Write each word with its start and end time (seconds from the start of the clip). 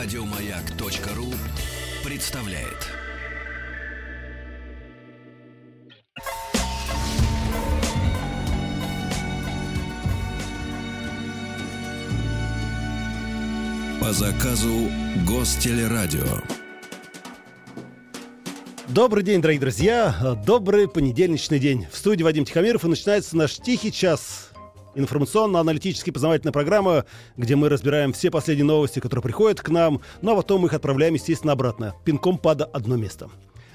Радиомаяк.ру 0.00 1.26
представляет. 2.08 2.86
По 14.00 14.12
заказу 14.12 14.88
Гостелерадио. 15.26 16.22
Добрый 18.86 19.24
день, 19.24 19.42
дорогие 19.42 19.60
друзья. 19.60 20.38
Добрый 20.46 20.86
понедельничный 20.86 21.58
день. 21.58 21.88
В 21.90 21.96
студии 21.96 22.22
Вадим 22.22 22.44
Тихомиров 22.44 22.84
и 22.84 22.88
начинается 22.88 23.36
наш 23.36 23.56
тихий 23.56 23.90
час. 23.90 24.47
Информационно-аналитическая 24.98 26.10
познавательная 26.10 26.52
программа, 26.52 27.04
где 27.36 27.54
мы 27.54 27.68
разбираем 27.68 28.12
все 28.12 28.32
последние 28.32 28.66
новости, 28.66 28.98
которые 28.98 29.22
приходят 29.22 29.60
к 29.60 29.68
нам, 29.68 30.00
ну 30.22 30.32
а 30.32 30.34
потом 30.34 30.66
их 30.66 30.72
отправляем, 30.72 31.14
естественно, 31.14 31.52
обратно, 31.52 31.94
пинком 32.04 32.36
пада 32.36 32.64
одно 32.64 32.96
место. 32.96 33.30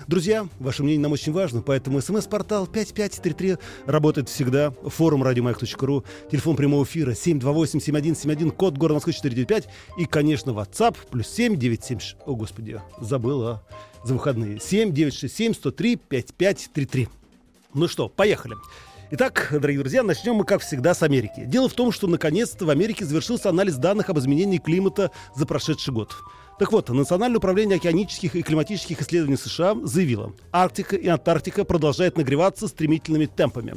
Друзья, 0.05 0.45
ваше 0.59 0.83
мнение 0.83 1.01
нам 1.01 1.13
очень 1.13 1.31
важно, 1.31 1.61
поэтому 1.61 2.01
смс-портал 2.01 2.67
5533 2.67 3.55
работает 3.85 4.27
всегда. 4.27 4.71
Форум 4.71 5.23
радиомаяк.ру, 5.23 6.03
телефон 6.29 6.57
прямого 6.57 6.83
эфира 6.83 7.11
728-7171, 7.11 8.51
код 8.51 8.77
города 8.77 8.95
Москвы 8.95 9.13
495 9.13 9.69
и, 9.97 10.05
конечно, 10.05 10.51
WhatsApp 10.51 10.97
плюс 11.09 11.29
7976. 11.29 12.17
О, 12.25 12.35
господи, 12.35 12.81
забыла 12.99 13.63
за 14.03 14.15
выходные. 14.15 14.59
7967 14.59 15.53
103 15.53 15.95
5533. 15.95 17.07
Ну 17.75 17.87
что, 17.87 18.09
поехали. 18.09 18.55
Итак, 19.15 19.49
дорогие 19.51 19.79
друзья, 19.79 20.01
начнем 20.01 20.33
мы, 20.33 20.43
как 20.43 20.63
всегда, 20.63 20.95
с 20.95 21.03
Америки. 21.03 21.43
Дело 21.45 21.69
в 21.69 21.73
том, 21.73 21.91
что 21.91 22.07
наконец-то 22.07 22.65
в 22.65 22.71
Америке 22.71 23.05
завершился 23.05 23.47
анализ 23.47 23.75
данных 23.75 24.09
об 24.09 24.17
изменении 24.17 24.57
климата 24.57 25.11
за 25.35 25.45
прошедший 25.45 25.93
год. 25.93 26.15
Так 26.57 26.71
вот, 26.71 26.89
Национальное 26.89 27.37
управление 27.37 27.75
океанических 27.75 28.35
и 28.35 28.41
климатических 28.41 28.99
исследований 28.99 29.37
США 29.37 29.75
заявило, 29.83 30.33
Арктика 30.51 30.95
и 30.95 31.07
Антарктика 31.07 31.63
продолжают 31.63 32.17
нагреваться 32.17 32.67
стремительными 32.67 33.27
темпами. 33.27 33.75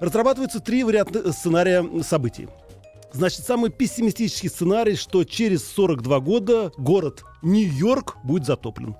Разрабатываются 0.00 0.58
три 0.58 0.82
варианта 0.82 1.32
сценария 1.32 1.88
событий. 2.02 2.48
Значит, 3.12 3.44
самый 3.44 3.70
пессимистический 3.70 4.48
сценарий, 4.48 4.96
что 4.96 5.22
через 5.22 5.64
42 5.68 6.18
года 6.18 6.72
город 6.76 7.22
Нью-Йорк 7.42 8.16
будет 8.24 8.44
затоплен. 8.44 8.96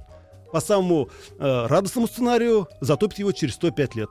По 0.52 0.60
самому 0.60 1.08
э, 1.40 1.66
радостному 1.66 2.06
сценарию 2.06 2.68
затопит 2.80 3.18
его 3.18 3.32
через 3.32 3.54
105 3.54 3.96
лет. 3.96 4.10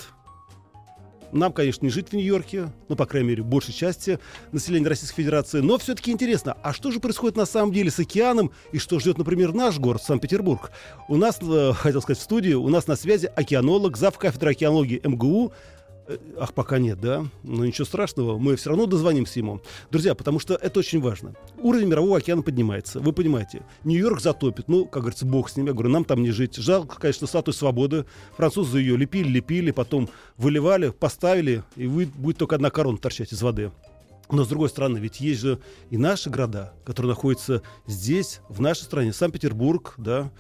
Нам, 1.34 1.52
конечно, 1.52 1.86
не 1.86 1.92
жить 1.92 2.10
в 2.10 2.14
Нью-Йорке, 2.14 2.72
ну, 2.90 2.96
по 2.96 3.06
крайней 3.06 3.30
мере, 3.30 3.44
большей 3.44 3.74
части 3.74 4.20
населения 4.52 4.88
Российской 4.88 5.24
Федерации. 5.24 5.60
Но 5.62 5.78
все-таки 5.78 6.12
интересно, 6.12 6.56
а 6.62 6.74
что 6.74 6.92
же 6.92 7.00
происходит 7.00 7.36
на 7.36 7.46
самом 7.46 7.74
деле 7.74 7.90
с 7.90 8.00
океаном 8.00 8.52
и 8.72 8.78
что 8.78 9.00
ждет, 9.00 9.18
например, 9.18 9.54
наш 9.54 9.80
город, 9.80 10.04
Санкт-Петербург? 10.04 10.72
У 11.10 11.18
нас, 11.18 11.40
э, 11.42 11.74
хотел 11.74 12.02
сказать, 12.02 12.20
в 12.20 12.24
студии, 12.24 12.54
у 12.54 12.70
нас 12.70 12.88
на 12.88 12.96
связи 12.96 13.26
океанолог, 13.26 13.98
зав. 13.98 14.18
кафедры 14.18 14.52
океанологии 14.52 15.02
МГУ 15.04 15.52
ах, 16.38 16.54
пока 16.54 16.80
нет, 16.80 17.00
да? 17.00 17.26
Но 17.44 17.66
ничего 17.66 17.86
страшного, 17.86 18.38
мы 18.38 18.56
все 18.56 18.70
равно 18.70 18.86
дозвонимся 18.86 19.40
ему. 19.40 19.62
Друзья, 19.92 20.16
потому 20.16 20.40
что 20.40 20.56
это 20.56 20.80
очень 20.80 21.02
важно. 21.02 21.36
Уровень 21.58 21.88
мирового 21.88 22.18
океана 22.18 22.42
поднимается. 22.42 23.00
Вы 23.00 23.14
понимаете, 23.14 23.64
Нью-Йорк 23.84 24.22
затопит. 24.22 24.68
Ну, 24.68 24.86
как 24.86 25.04
говорится, 25.04 25.26
бог 25.26 25.50
с 25.50 25.56
ним. 25.56 25.68
Я 25.68 25.74
говорю, 25.74 25.90
нам 25.90 26.06
там 26.06 26.22
не 26.22 26.32
жить. 26.32 26.56
Жалко, 26.56 27.00
конечно, 27.00 27.28
статую 27.28 27.54
свободы. 27.54 28.06
Французы 28.36 28.80
ее 28.80 28.98
лепили, 28.98 29.28
лепили, 29.30 29.72
потом 29.72 30.10
выливали, 30.38 30.90
поставили, 30.90 31.64
и 31.76 31.88
будет 31.88 32.38
только 32.38 32.56
одна 32.56 32.70
корона 32.70 32.98
торчать 32.98 33.32
из 33.34 33.42
воды. 33.42 33.72
Но, 34.32 34.44
с 34.46 34.48
другой 34.48 34.70
стороны, 34.70 34.98
ведь 34.98 35.20
есть 35.20 35.42
же 35.42 35.60
и 35.90 35.98
наши 35.98 36.30
города, 36.30 36.74
которые 36.86 37.12
находятся 37.12 37.62
здесь, 37.86 38.42
в 38.50 38.62
нашей 38.62 38.84
стране. 38.84 39.14
Санкт-Петербург, 39.14 39.94
да, 39.98 40.32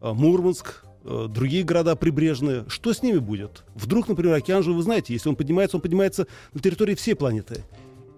а, 0.00 0.14
Мурманск, 0.14 0.84
другие 1.04 1.64
города 1.64 1.96
прибрежные, 1.96 2.64
что 2.68 2.92
с 2.92 3.02
ними 3.02 3.18
будет? 3.18 3.64
Вдруг, 3.74 4.08
например, 4.08 4.34
океан 4.34 4.62
же, 4.62 4.72
вы 4.72 4.82
знаете, 4.82 5.12
если 5.12 5.28
он 5.28 5.36
поднимается, 5.36 5.76
он 5.76 5.80
поднимается 5.80 6.26
на 6.52 6.60
территории 6.60 6.94
всей 6.94 7.14
планеты. 7.14 7.64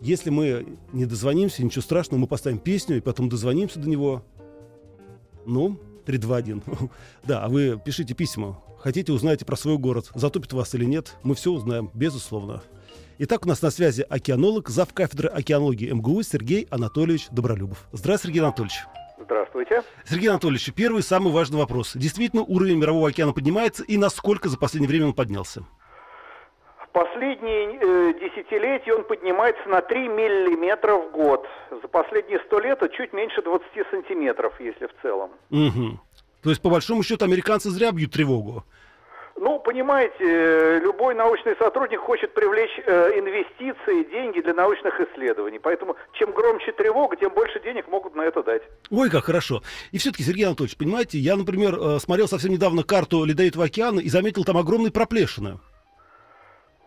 Если 0.00 0.31
мы 0.31 0.66
не 0.92 1.06
дозвонимся, 1.06 1.65
ничего 1.65 1.82
страшного, 1.82 2.21
мы 2.21 2.26
поставим 2.26 2.59
песню 2.59 2.97
и 2.97 3.00
потом 3.00 3.28
дозвонимся 3.28 3.78
до 3.78 3.88
него. 3.88 4.25
Ну, 5.47 5.78
321. 6.06 6.62
да, 7.25 7.44
а 7.44 7.48
вы 7.48 7.81
пишите 7.82 8.15
письма. 8.15 8.60
Хотите, 8.78 9.12
узнаете 9.12 9.44
про 9.44 9.56
свой 9.56 9.78
город. 9.78 10.10
Затопит 10.15 10.53
вас 10.53 10.75
или 10.75 10.84
нет, 10.84 11.15
мы 11.22 11.37
все 11.37 11.53
узнаем, 11.53 11.91
безусловно. 11.94 12.62
Итак, 13.19 13.47
у 13.47 13.48
нас 13.48 13.62
на 13.62 13.71
связи 13.71 14.04
океанолог, 14.09 14.69
зав. 14.69 14.92
кафедры 14.92 15.28
океанологии 15.28 15.92
МГУ 15.92 16.22
Сергей 16.25 16.66
Анатольевич 16.71 17.28
Добролюбов. 17.31 17.87
Здравствуйте, 17.92 18.34
Сергей 18.34 18.42
Анатольевич. 18.44 18.75
Здравствуйте. 19.25 19.83
Сергей 20.05 20.28
Анатольевич, 20.28 20.72
первый 20.75 21.03
самый 21.03 21.33
важный 21.33 21.59
вопрос. 21.59 21.93
Действительно, 21.94 22.43
уровень 22.43 22.78
мирового 22.78 23.09
океана 23.09 23.33
поднимается 23.33 23.84
и 23.84 23.97
насколько 23.97 24.49
за 24.49 24.59
последнее 24.59 24.88
время 24.88 25.06
он 25.06 25.12
поднялся? 25.15 25.65
Последние 26.93 27.78
э, 27.81 28.12
десятилетия 28.21 28.93
он 28.93 29.05
поднимается 29.05 29.66
на 29.66 29.81
3 29.81 30.09
миллиметра 30.09 30.97
в 30.97 31.10
год. 31.10 31.47
За 31.71 31.88
последние 31.88 32.38
сто 32.41 32.60
лет 32.60 32.83
это 32.83 32.94
чуть 32.94 33.15
меньше 33.15 33.41
20 33.43 33.65
сантиметров, 33.91 34.53
если 34.60 34.87
в 34.87 34.93
целом. 35.00 35.31
Угу. 35.50 36.00
То 36.43 36.50
есть, 36.50 36.60
по 36.60 36.69
большому 36.69 37.03
счету, 37.03 37.25
американцы 37.25 37.71
зря 37.71 37.93
бьют 37.93 38.12
тревогу. 38.12 38.65
Ну, 39.37 39.59
понимаете, 39.59 40.78
любой 40.81 41.15
научный 41.15 41.56
сотрудник 41.56 42.00
хочет 42.00 42.34
привлечь 42.34 42.78
э, 42.87 43.19
инвестиции, 43.19 44.04
деньги 44.10 44.41
для 44.41 44.54
научных 44.54 45.00
исследований. 45.00 45.59
Поэтому 45.59 45.97
чем 46.12 46.32
громче 46.32 46.72
тревога, 46.72 47.16
тем 47.16 47.32
больше 47.32 47.60
денег 47.60 47.88
могут 47.88 48.15
на 48.15 48.22
это 48.22 48.42
дать. 48.42 48.62
Ой, 48.91 49.10
как 49.10 49.25
хорошо. 49.25 49.62
И 49.91 49.98
все-таки, 49.98 50.22
Сергей 50.22 50.47
Анатольевич, 50.47 50.76
понимаете, 50.76 51.19
я, 51.19 51.37
например, 51.37 51.75
э, 51.75 51.98
смотрел 51.98 52.28
совсем 52.28 52.53
недавно 52.53 52.82
карту 52.84 53.25
Ледовитого 53.25 53.65
океана 53.65 54.00
и 54.00 54.09
заметил 54.09 54.44
там 54.44 54.59
огромные 54.59 54.92
проплешины. 54.92 55.59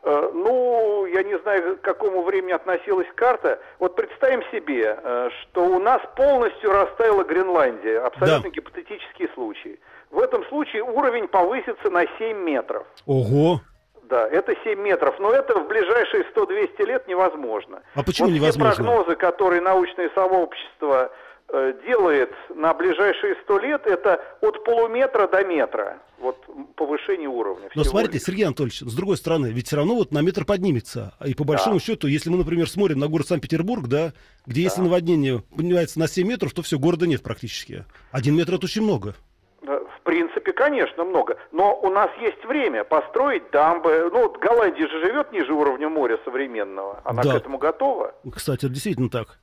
Э, 0.03 0.29
ну, 0.33 1.07
я 1.07 1.23
не 1.23 1.37
знаю, 1.39 1.77
к 1.77 1.81
какому 1.81 2.21
времени 2.23 2.51
относилась 2.51 3.07
карта. 3.15 3.59
Вот 3.79 3.95
представим 3.95 4.43
себе, 4.51 4.99
э, 5.01 5.29
что 5.41 5.65
у 5.65 5.79
нас 5.79 6.01
полностью 6.15 6.71
растаяла 6.71 7.23
Гренландия. 7.23 8.05
Абсолютно 8.05 8.43
да. 8.43 8.49
гипотетический 8.49 9.29
случай. 9.33 9.79
В 10.15 10.19
этом 10.19 10.45
случае 10.45 10.81
уровень 10.81 11.27
повысится 11.27 11.89
на 11.89 12.05
7 12.17 12.37
метров. 12.37 12.87
Ого! 13.05 13.59
Да, 14.03 14.25
это 14.29 14.55
7 14.63 14.79
метров, 14.79 15.19
но 15.19 15.33
это 15.33 15.59
в 15.59 15.67
ближайшие 15.67 16.23
100-200 16.33 16.85
лет 16.85 17.05
невозможно. 17.09 17.81
А 17.95 18.01
почему 18.01 18.29
вот 18.29 18.35
невозможно? 18.35 18.71
Те 18.71 18.75
прогнозы, 18.77 19.15
которые 19.17 19.61
научное 19.61 20.09
сообщество 20.15 21.11
э, 21.49 21.73
делает 21.85 22.31
на 22.55 22.73
ближайшие 22.73 23.35
100 23.43 23.59
лет, 23.59 23.85
это 23.85 24.23
от 24.39 24.63
полуметра 24.63 25.27
до 25.27 25.43
метра. 25.43 25.97
Вот 26.19 26.37
повышение 26.77 27.27
уровня. 27.27 27.67
Но 27.75 27.83
смотрите, 27.83 28.13
лишь. 28.13 28.23
Сергей 28.23 28.45
Анатольевич, 28.45 28.79
с 28.79 28.95
другой 28.95 29.17
стороны, 29.17 29.47
ведь 29.47 29.67
все 29.67 29.75
равно 29.75 29.95
вот 29.95 30.13
на 30.13 30.21
метр 30.21 30.45
поднимется. 30.45 31.13
И 31.25 31.33
по 31.33 31.43
большому 31.43 31.79
да. 31.79 31.83
счету, 31.83 32.07
если 32.07 32.29
мы, 32.29 32.37
например, 32.37 32.69
смотрим 32.69 32.99
на 32.99 33.09
город 33.09 33.27
Санкт-Петербург, 33.27 33.87
да, 33.87 34.13
где 34.45 34.61
да. 34.61 34.69
если 34.69 34.81
наводнение 34.81 35.43
поднимается 35.53 35.99
на 35.99 36.07
7 36.07 36.25
метров, 36.25 36.53
то 36.53 36.61
все, 36.61 36.79
города 36.79 37.05
нет 37.05 37.21
практически. 37.21 37.83
Один 38.13 38.37
метр 38.37 38.53
это 38.53 38.63
очень 38.63 38.83
много 38.83 39.13
принципе, 40.05 40.53
конечно, 40.53 41.03
много. 41.03 41.37
Но 41.51 41.77
у 41.81 41.89
нас 41.89 42.09
есть 42.21 42.43
время 42.45 42.85
построить 42.85 43.51
дамбы. 43.51 44.09
Ну, 44.13 44.21
вот 44.21 44.37
Голландия 44.37 44.87
же 44.87 44.99
живет 44.99 45.31
ниже 45.33 45.53
уровня 45.53 45.89
моря 45.89 46.17
современного. 46.23 47.01
Она 47.03 47.23
да. 47.23 47.33
к 47.33 47.35
этому 47.35 47.57
готова. 47.57 48.13
Кстати, 48.33 48.67
действительно 48.69 49.09
так. 49.09 49.39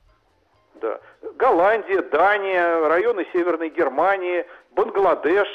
Да. 0.81 0.99
Голландия, 1.35 2.01
Дания, 2.01 2.87
районы 2.87 3.27
Северной 3.31 3.69
Германии, 3.69 4.45
Бангладеш. 4.71 5.47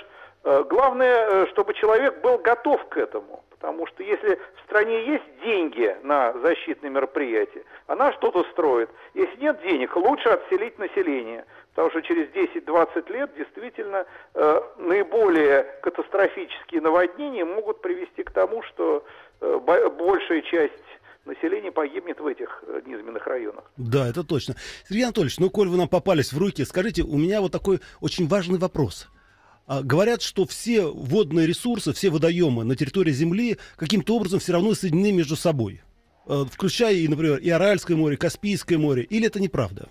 Э, 0.45 0.65
главное, 0.69 1.29
э, 1.29 1.47
чтобы 1.51 1.75
человек 1.75 2.21
был 2.23 2.39
готов 2.39 2.89
к 2.89 2.97
этому. 2.97 3.43
Потому 3.59 3.87
что 3.89 4.03
если 4.03 4.37
в 4.37 4.65
стране 4.65 5.05
есть 5.07 5.25
деньги 5.43 5.97
на 6.03 6.33
защитные 6.41 6.91
мероприятия, 6.91 7.65
она 7.87 8.13
что-то 8.13 8.45
строит. 8.53 8.89
Если 9.15 9.37
нет 9.41 9.61
денег, 9.63 9.97
лучше 9.97 10.29
отселить 10.29 10.79
население. 10.79 11.45
Потому 11.75 11.91
что 11.91 12.03
через 12.03 12.29
10-20 12.31 13.13
лет 13.13 13.31
действительно 13.37 14.07
э, 14.35 14.61
наиболее 14.79 15.65
катастрофические 15.83 16.81
наводнения 16.81 17.45
могут 17.45 17.81
привести 17.83 18.23
к 18.23 18.31
тому, 18.31 18.63
что 18.63 19.05
э, 19.41 19.59
большая 19.99 20.43
часть 20.43 20.73
населения 21.25 21.73
погибнет 21.73 22.21
в 22.21 22.27
этих 22.27 22.63
э, 22.67 22.81
низменных 22.87 23.27
районах. 23.27 23.65
Да, 23.77 24.09
это 24.09 24.25
точно. 24.25 24.55
Сергей 24.89 25.05
Анатольевич, 25.05 25.39
ну, 25.39 25.51
коль 25.51 25.69
вы 25.69 25.77
нам 25.77 25.89
попались 25.89 26.33
в 26.33 26.39
руки, 26.39 26.65
скажите, 26.65 27.03
у 27.03 27.17
меня 27.17 27.41
вот 27.41 27.53
такой 27.53 27.81
очень 28.01 28.29
важный 28.29 28.59
вопрос. 28.59 29.09
А, 29.69 29.83
говорят, 29.83 30.23
что 30.23 30.47
все 30.47 30.87
водные 30.87 31.47
ресурсы, 31.47 31.93
все 31.93 32.11
водоемы 32.11 32.65
на 32.65 32.75
территории 32.75 33.13
Земли 33.13 33.59
каким-то 33.77 34.17
образом 34.17 34.41
все 34.41 34.55
равно 34.55 34.75
соединены 34.75 35.13
между 35.13 35.37
собой. 35.37 35.83
Э, 36.27 36.45
включая, 36.51 36.95
и, 36.95 37.07
например, 37.07 37.39
и 37.39 37.51
Аральское 37.51 37.97
море, 37.97 38.17
Каспийское 38.17 38.79
море. 38.79 39.03
Или 39.03 39.27
это 39.27 39.41
неправда? 39.41 39.89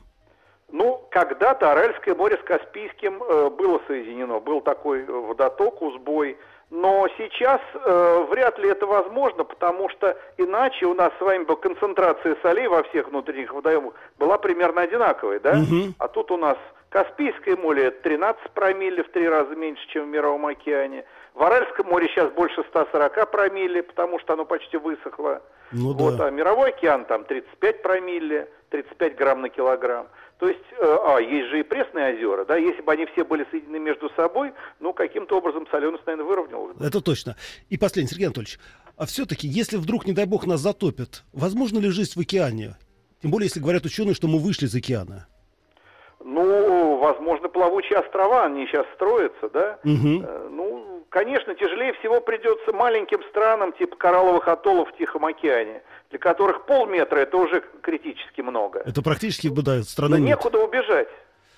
Когда-то 1.18 1.72
Аральское 1.72 2.14
море 2.14 2.38
с 2.38 2.46
Каспийским 2.46 3.24
э, 3.24 3.50
было 3.50 3.82
соединено, 3.88 4.40
был 4.40 4.62
такой 4.62 5.02
э, 5.02 5.12
водоток, 5.12 5.82
узбой, 5.82 6.38
но 6.70 7.08
сейчас 7.18 7.60
э, 7.74 8.26
вряд 8.30 8.60
ли 8.60 8.70
это 8.70 8.86
возможно, 8.86 9.44
потому 9.44 9.90
что 9.90 10.16
иначе 10.38 10.86
у 10.86 10.94
нас 10.94 11.12
с 11.18 11.22
вами 11.22 11.44
бы 11.44 11.56
концентрация 11.56 12.38
солей 12.44 12.68
во 12.68 12.84
всех 12.84 13.08
внутренних 13.08 13.52
водоемах 13.52 13.96
была 14.20 14.38
примерно 14.38 14.82
одинаковой, 14.82 15.40
да? 15.40 15.54
Угу. 15.54 15.94
А 15.98 16.08
тут 16.08 16.30
у 16.30 16.38
нас 16.38 16.58
Каспийское 16.90 17.58
море 17.58 17.92
13 17.92 18.52
промилле, 18.52 19.04
в 19.04 19.10
три 19.12 19.28
раза 19.28 19.56
меньше, 19.56 19.86
чем 19.90 20.06
в 20.06 20.08
Мировом 20.08 20.46
океане. 20.46 21.04
В 21.34 21.44
Аральском 21.44 21.88
море 21.88 22.08
сейчас 22.08 22.32
больше 22.32 22.64
140 22.70 23.30
промилле, 23.30 23.84
потому 23.84 24.20
что 24.20 24.34
оно 24.34 24.46
почти 24.46 24.78
высохло. 24.78 25.42
Ну, 25.72 25.94
вот, 25.94 26.18
да. 26.18 26.28
А 26.28 26.32
Мировой 26.32 26.70
океан 26.70 27.06
там 27.06 27.26
35 27.26 27.82
промилле, 27.82 28.50
35 28.70 29.16
грамм 29.18 29.42
на 29.42 29.50
килограмм. 29.50 30.08
То 30.40 30.48
есть, 30.48 30.64
э, 30.72 30.98
а, 31.04 31.20
есть 31.20 31.50
же 31.50 31.60
и 31.60 31.64
пресные 31.64 32.16
озера, 32.16 32.46
да, 32.46 32.58
если 32.58 32.82
бы 32.82 32.92
они 32.92 33.06
все 33.08 33.26
были 33.26 33.46
соединены 33.50 33.80
между 33.80 34.10
собой, 34.12 34.54
ну, 34.80 34.94
каким-то 34.94 35.38
образом 35.38 35.68
соленость, 35.72 36.06
наверное, 36.06 36.28
выровнялась. 36.28 36.78
Это 36.80 37.02
точно. 37.02 37.36
И 37.70 37.78
последний, 37.78 38.10
Сергей 38.10 38.28
Анатольевич, 38.28 38.60
а 38.96 39.06
все-таки, 39.08 39.48
если 39.48 39.78
вдруг, 39.78 40.06
не 40.06 40.14
дай 40.14 40.26
бог, 40.26 40.46
нас 40.46 40.62
затопят, 40.62 41.24
возможно 41.34 41.80
ли 41.80 41.90
жизнь 41.90 42.14
в 42.16 42.20
океане? 42.20 42.78
Тем 43.22 43.32
более, 43.32 43.48
если 43.48 43.60
говорят 43.60 43.86
ученые, 43.86 44.14
что 44.14 44.28
мы 44.28 44.40
вышли 44.40 44.66
из 44.66 44.76
океана. 44.76 45.28
Ну, 46.24 46.57
возможно, 47.08 47.50
плавучие 47.50 48.00
острова, 48.00 48.46
они 48.46 48.66
сейчас 48.68 48.86
строятся, 48.96 49.50
да? 49.50 49.80
Угу. 49.84 50.50
Ну, 50.52 51.04
конечно, 51.10 51.56
тяжелее 51.56 51.94
всего 51.94 52.22
придется 52.22 52.74
маленьким 52.74 53.24
странам, 53.30 53.74
типа 53.74 53.96
коралловых 53.96 54.48
атоллов 54.48 54.90
в 54.90 54.98
Тихом 54.98 55.26
океане, 55.26 55.82
для 56.10 56.20
которых 56.20 56.66
полметра 56.66 57.20
это 57.20 57.38
уже 57.38 57.64
критически 57.82 58.42
много. 58.42 58.82
Это 58.86 59.02
практически, 59.02 59.50
да, 59.50 59.84
страна 59.84 60.18
Но 60.18 60.24
нет. 60.24 60.38
некуда 60.38 60.60
убежать. 60.60 61.08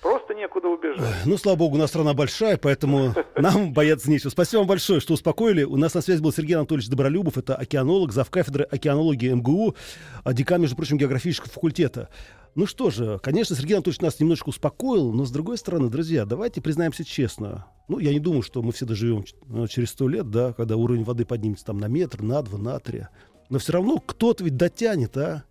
Просто 0.02 0.32
некуда 0.32 0.68
убежать. 0.68 1.26
Ну, 1.26 1.36
слава 1.36 1.58
богу, 1.58 1.76
у 1.76 1.78
нас 1.78 1.90
страна 1.90 2.14
большая, 2.14 2.56
поэтому 2.56 3.14
нам 3.36 3.74
бояться 3.74 4.10
нечего. 4.10 4.30
Спасибо 4.30 4.60
вам 4.60 4.68
большое, 4.68 4.98
что 4.98 5.12
успокоили. 5.12 5.62
У 5.64 5.76
нас 5.76 5.92
на 5.92 6.00
связи 6.00 6.22
был 6.22 6.32
Сергей 6.32 6.56
Анатольевич 6.56 6.88
Добролюбов, 6.88 7.36
это 7.36 7.54
океанолог, 7.54 8.12
завкафедры 8.12 8.64
океанологии 8.64 9.30
МГУ, 9.30 9.76
а 10.24 10.32
декан, 10.32 10.62
между 10.62 10.76
прочим, 10.76 10.96
географического 10.96 11.50
факультета. 11.52 12.08
Ну 12.54 12.66
что 12.66 12.90
же, 12.90 13.18
конечно, 13.22 13.54
Сергей 13.54 13.74
Анатольевич 13.74 14.00
нас 14.00 14.18
немножечко 14.18 14.48
успокоил, 14.48 15.12
но 15.12 15.24
с 15.24 15.30
другой 15.30 15.56
стороны, 15.56 15.88
друзья, 15.88 16.24
давайте 16.24 16.60
признаемся 16.60 17.04
честно. 17.04 17.66
Ну, 17.88 17.98
я 17.98 18.12
не 18.12 18.18
думаю, 18.18 18.42
что 18.42 18.62
мы 18.62 18.72
все 18.72 18.86
доживем 18.86 19.24
ну, 19.46 19.68
через 19.68 19.90
сто 19.90 20.08
лет, 20.08 20.30
да, 20.30 20.52
когда 20.52 20.76
уровень 20.76 21.04
воды 21.04 21.24
поднимется 21.24 21.64
там 21.66 21.78
на 21.78 21.86
метр, 21.86 22.22
на 22.22 22.42
два, 22.42 22.58
на 22.58 22.78
три. 22.80 23.06
Но 23.48 23.58
все 23.58 23.72
равно 23.74 23.98
кто-то 24.04 24.44
ведь 24.44 24.56
дотянет, 24.56 25.16
а? 25.16 25.44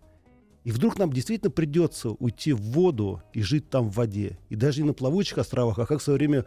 И 0.64 0.72
вдруг 0.72 0.98
нам 0.98 1.10
действительно 1.10 1.50
придется 1.50 2.10
уйти 2.10 2.52
в 2.52 2.60
воду 2.60 3.22
и 3.32 3.42
жить 3.42 3.70
там 3.70 3.88
в 3.88 3.94
воде. 3.94 4.38
И 4.50 4.56
даже 4.56 4.82
не 4.82 4.88
на 4.88 4.92
плавучих 4.92 5.38
островах, 5.38 5.78
а 5.78 5.86
как 5.86 6.00
в 6.00 6.02
свое 6.02 6.18
время 6.18 6.44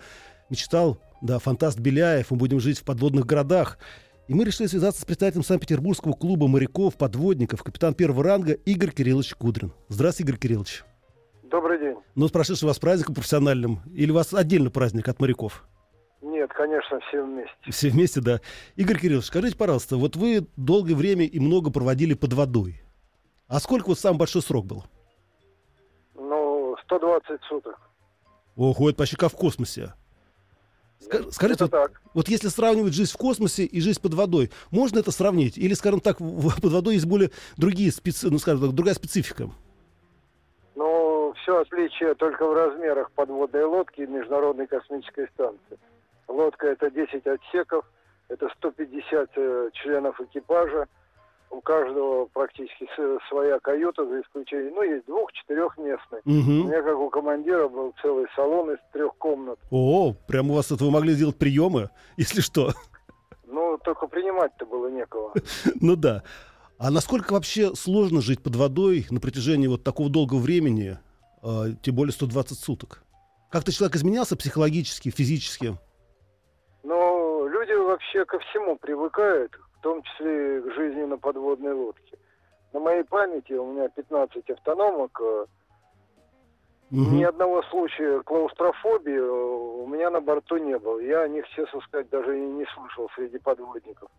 мечтал, 0.51 1.00
да, 1.21 1.39
фантаст 1.39 1.79
Беляев, 1.79 2.29
мы 2.29 2.38
будем 2.38 2.59
жить 2.59 2.77
в 2.77 2.83
подводных 2.83 3.25
городах. 3.25 3.79
И 4.28 4.34
мы 4.34 4.46
решили 4.46 4.68
связаться 4.68 5.02
с 5.02 5.06
представителем 5.06 5.44
Санкт-Петербургского 5.44 6.14
клуба 6.14 6.48
моряков, 6.48 6.96
подводников, 6.96 7.62
капитан 7.62 7.94
первого 7.94 8.24
ранга 8.24 8.54
Игорь 8.54 8.92
Кириллович 8.92 9.36
Кудрин. 9.36 9.74
Здравствуйте, 9.90 10.30
Игорь 10.30 10.40
Кириллович. 10.40 10.84
Добрый 11.44 11.78
день. 11.78 11.98
Ну, 12.16 12.28
с 12.30 12.31
прошедшим 12.31 12.70
вас 12.70 12.80
праздником 12.80 13.16
профессиональным. 13.16 13.81
Или 13.94 14.12
у 14.12 14.16
вас 14.16 14.34
отдельный 14.34 14.72
праздник 14.72 15.10
от 15.10 15.20
моряков? 15.20 15.66
Нет, 16.22 16.50
конечно, 16.54 17.02
все 17.02 17.22
вместе. 17.22 17.54
Все 17.70 17.90
вместе, 17.90 18.22
да. 18.22 18.40
Игорь 18.78 18.98
Кириллович, 18.98 19.25
скажите, 19.25 19.58
пожалуйста, 19.58 19.98
вот 19.98 20.16
вы 20.16 20.48
долгое 20.56 20.96
время 20.96 21.25
и 21.25 21.40
много 21.40 21.70
проводили 21.70 22.14
под 22.14 22.31
водой. 22.31 22.81
А 23.48 23.60
сколько 23.60 23.88
вот 23.88 24.00
самый 24.00 24.20
большой 24.20 24.42
срок 24.42 24.66
был? 24.66 24.86
Ну, 26.16 26.78
120 26.86 27.42
суток. 27.50 27.78
Ого, 28.56 28.90
это 28.90 29.00
почти 29.00 29.18
как 29.18 29.34
в 29.34 29.36
космосе. 29.36 29.94
Скажите, 31.31 31.65
вот, 31.65 31.91
вот 32.13 32.27
если 32.27 32.47
сравнивать 32.47 32.94
жизнь 32.94 33.11
в 33.11 33.17
космосе 33.17 33.65
и 33.65 33.81
жизнь 33.81 34.01
под 34.01 34.13
водой, 34.13 34.51
можно 34.71 35.00
это 35.00 35.11
сравнить? 35.11 35.57
Или, 35.57 35.73
скажем 35.73 36.00
так, 36.00 36.17
под 36.17 36.71
водой 36.71 36.95
есть 36.95 37.05
более 37.05 37.31
другие 37.57 37.91
специ... 37.91 38.29
ну, 38.29 38.38
скажем 38.38 38.61
так, 38.61 38.71
другая 38.71 38.95
специфика? 38.95 39.50
Ну, 40.75 41.33
все 41.41 41.59
отличие 41.59 42.15
только 42.15 42.45
в 42.45 42.53
размерах 42.53 43.11
подводной 43.11 43.63
лодки 43.65 44.01
и 44.01 44.07
Международной 44.07 44.67
космической 44.67 45.27
станции. 45.29 45.77
Лодка 46.27 46.67
это 46.67 46.89
10 46.89 47.25
отсеков, 47.27 47.85
это 48.29 48.50
150 48.57 49.29
э, 49.35 49.69
членов 49.73 50.19
экипажа, 50.19 50.88
у 51.53 51.61
каждого 51.61 52.25
практически 52.25 52.88
своя 53.29 53.59
каюта, 53.59 54.05
за 54.05 54.21
исключением, 54.21 54.73
ну, 54.75 54.81
есть 54.83 55.05
двух-четырехместный. 55.05 56.19
Угу. 56.25 56.65
У 56.65 56.67
меня, 56.67 56.81
как 56.81 56.97
у 56.97 57.09
командира, 57.09 57.67
был 57.67 57.94
целый 58.01 58.25
салон 58.35 58.71
из 58.71 58.79
трех 58.91 59.15
комнат. 59.17 59.59
О, 59.69 60.13
прям 60.27 60.51
у 60.51 60.55
вас 60.55 60.71
это 60.71 60.83
вы 60.83 60.91
могли 60.91 61.13
сделать 61.13 61.38
приемы, 61.38 61.89
если 62.17 62.41
что. 62.41 62.73
Ну, 63.45 63.77
только 63.83 64.07
принимать-то 64.07 64.65
было 64.65 64.88
некого. 64.88 65.33
ну 65.81 65.95
да. 65.95 66.23
А 66.79 66.89
насколько 66.89 67.33
вообще 67.33 67.75
сложно 67.75 68.21
жить 68.21 68.41
под 68.41 68.55
водой 68.55 69.05
на 69.09 69.19
протяжении 69.19 69.67
вот 69.67 69.83
такого 69.83 70.09
долгого 70.09 70.39
времени, 70.39 70.97
э, 71.44 71.65
тем 71.81 71.95
более 71.95 72.13
120 72.13 72.57
суток? 72.57 73.03
Как-то 73.51 73.71
человек 73.71 73.95
изменялся 73.95 74.35
психологически, 74.35 75.11
физически? 75.11 75.77
Ну, 76.81 77.47
люди 77.47 77.73
вообще 77.73 78.25
ко 78.25 78.39
всему 78.39 78.75
привыкают 78.77 79.51
том 79.83 80.01
числе 80.01 80.62
к 80.62 80.71
жизни 80.71 81.03
на 81.03 81.18
подводной 81.18 81.74
лодке. 81.74 82.18
На 82.71 82.80
моей 82.80 83.03
памяти 83.03 83.53
у 83.53 83.71
меня 83.71 83.89
15 83.89 84.50
автономок. 84.50 85.21
Угу. 85.21 87.01
Ни 87.12 87.24
одного 87.24 87.62
случая 87.63 88.21
клаустрофобии 88.21 89.18
э, 89.18 89.21
у 89.21 89.85
меня 89.88 90.09
на 90.09 90.21
борту 90.21 90.57
не 90.57 90.77
было. 90.80 91.00
Я 91.00 91.21
о 91.21 91.27
них, 91.27 91.47
честно 91.50 91.81
сказать, 91.81 92.09
даже 92.09 92.38
и 92.38 92.41
не 92.41 92.65
слышал 92.74 93.09
среди 93.15 93.38
подводников. 93.39 94.09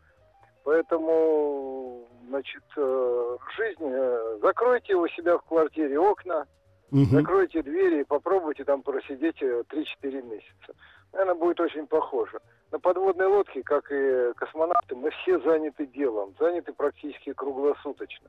Поэтому, 0.64 2.06
значит, 2.28 2.64
жизнь, 2.74 4.40
закройте 4.40 4.94
у 4.94 5.06
себя 5.08 5.36
в 5.36 5.42
квартире 5.44 5.98
окна, 5.98 6.46
угу. 6.90 7.04
закройте 7.04 7.62
двери 7.62 8.00
и 8.00 8.04
попробуйте 8.04 8.64
там 8.64 8.82
просидеть 8.82 9.42
3-4 9.42 10.22
месяца. 10.22 10.74
Наверное, 11.12 11.34
будет 11.34 11.60
очень 11.60 11.86
похоже 11.86 12.40
на 12.74 12.80
подводной 12.80 13.28
лодке, 13.28 13.62
как 13.62 13.84
и 13.92 14.32
космонавты, 14.34 14.96
мы 14.96 15.10
все 15.10 15.38
заняты 15.42 15.86
делом, 15.86 16.34
заняты 16.40 16.72
практически 16.72 17.32
круглосуточно. 17.32 18.28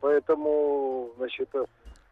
Поэтому, 0.00 1.10
значит, 1.18 1.50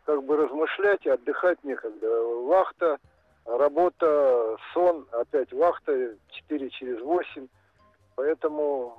как 0.04 0.22
бы 0.24 0.36
размышлять 0.36 1.06
и 1.06 1.08
отдыхать 1.08 1.64
некогда. 1.64 2.06
Вахта, 2.44 2.98
работа, 3.46 4.58
сон, 4.74 5.06
опять 5.12 5.54
вахта, 5.54 6.16
4 6.32 6.68
через 6.68 7.00
8. 7.00 7.48
Поэтому 8.16 8.98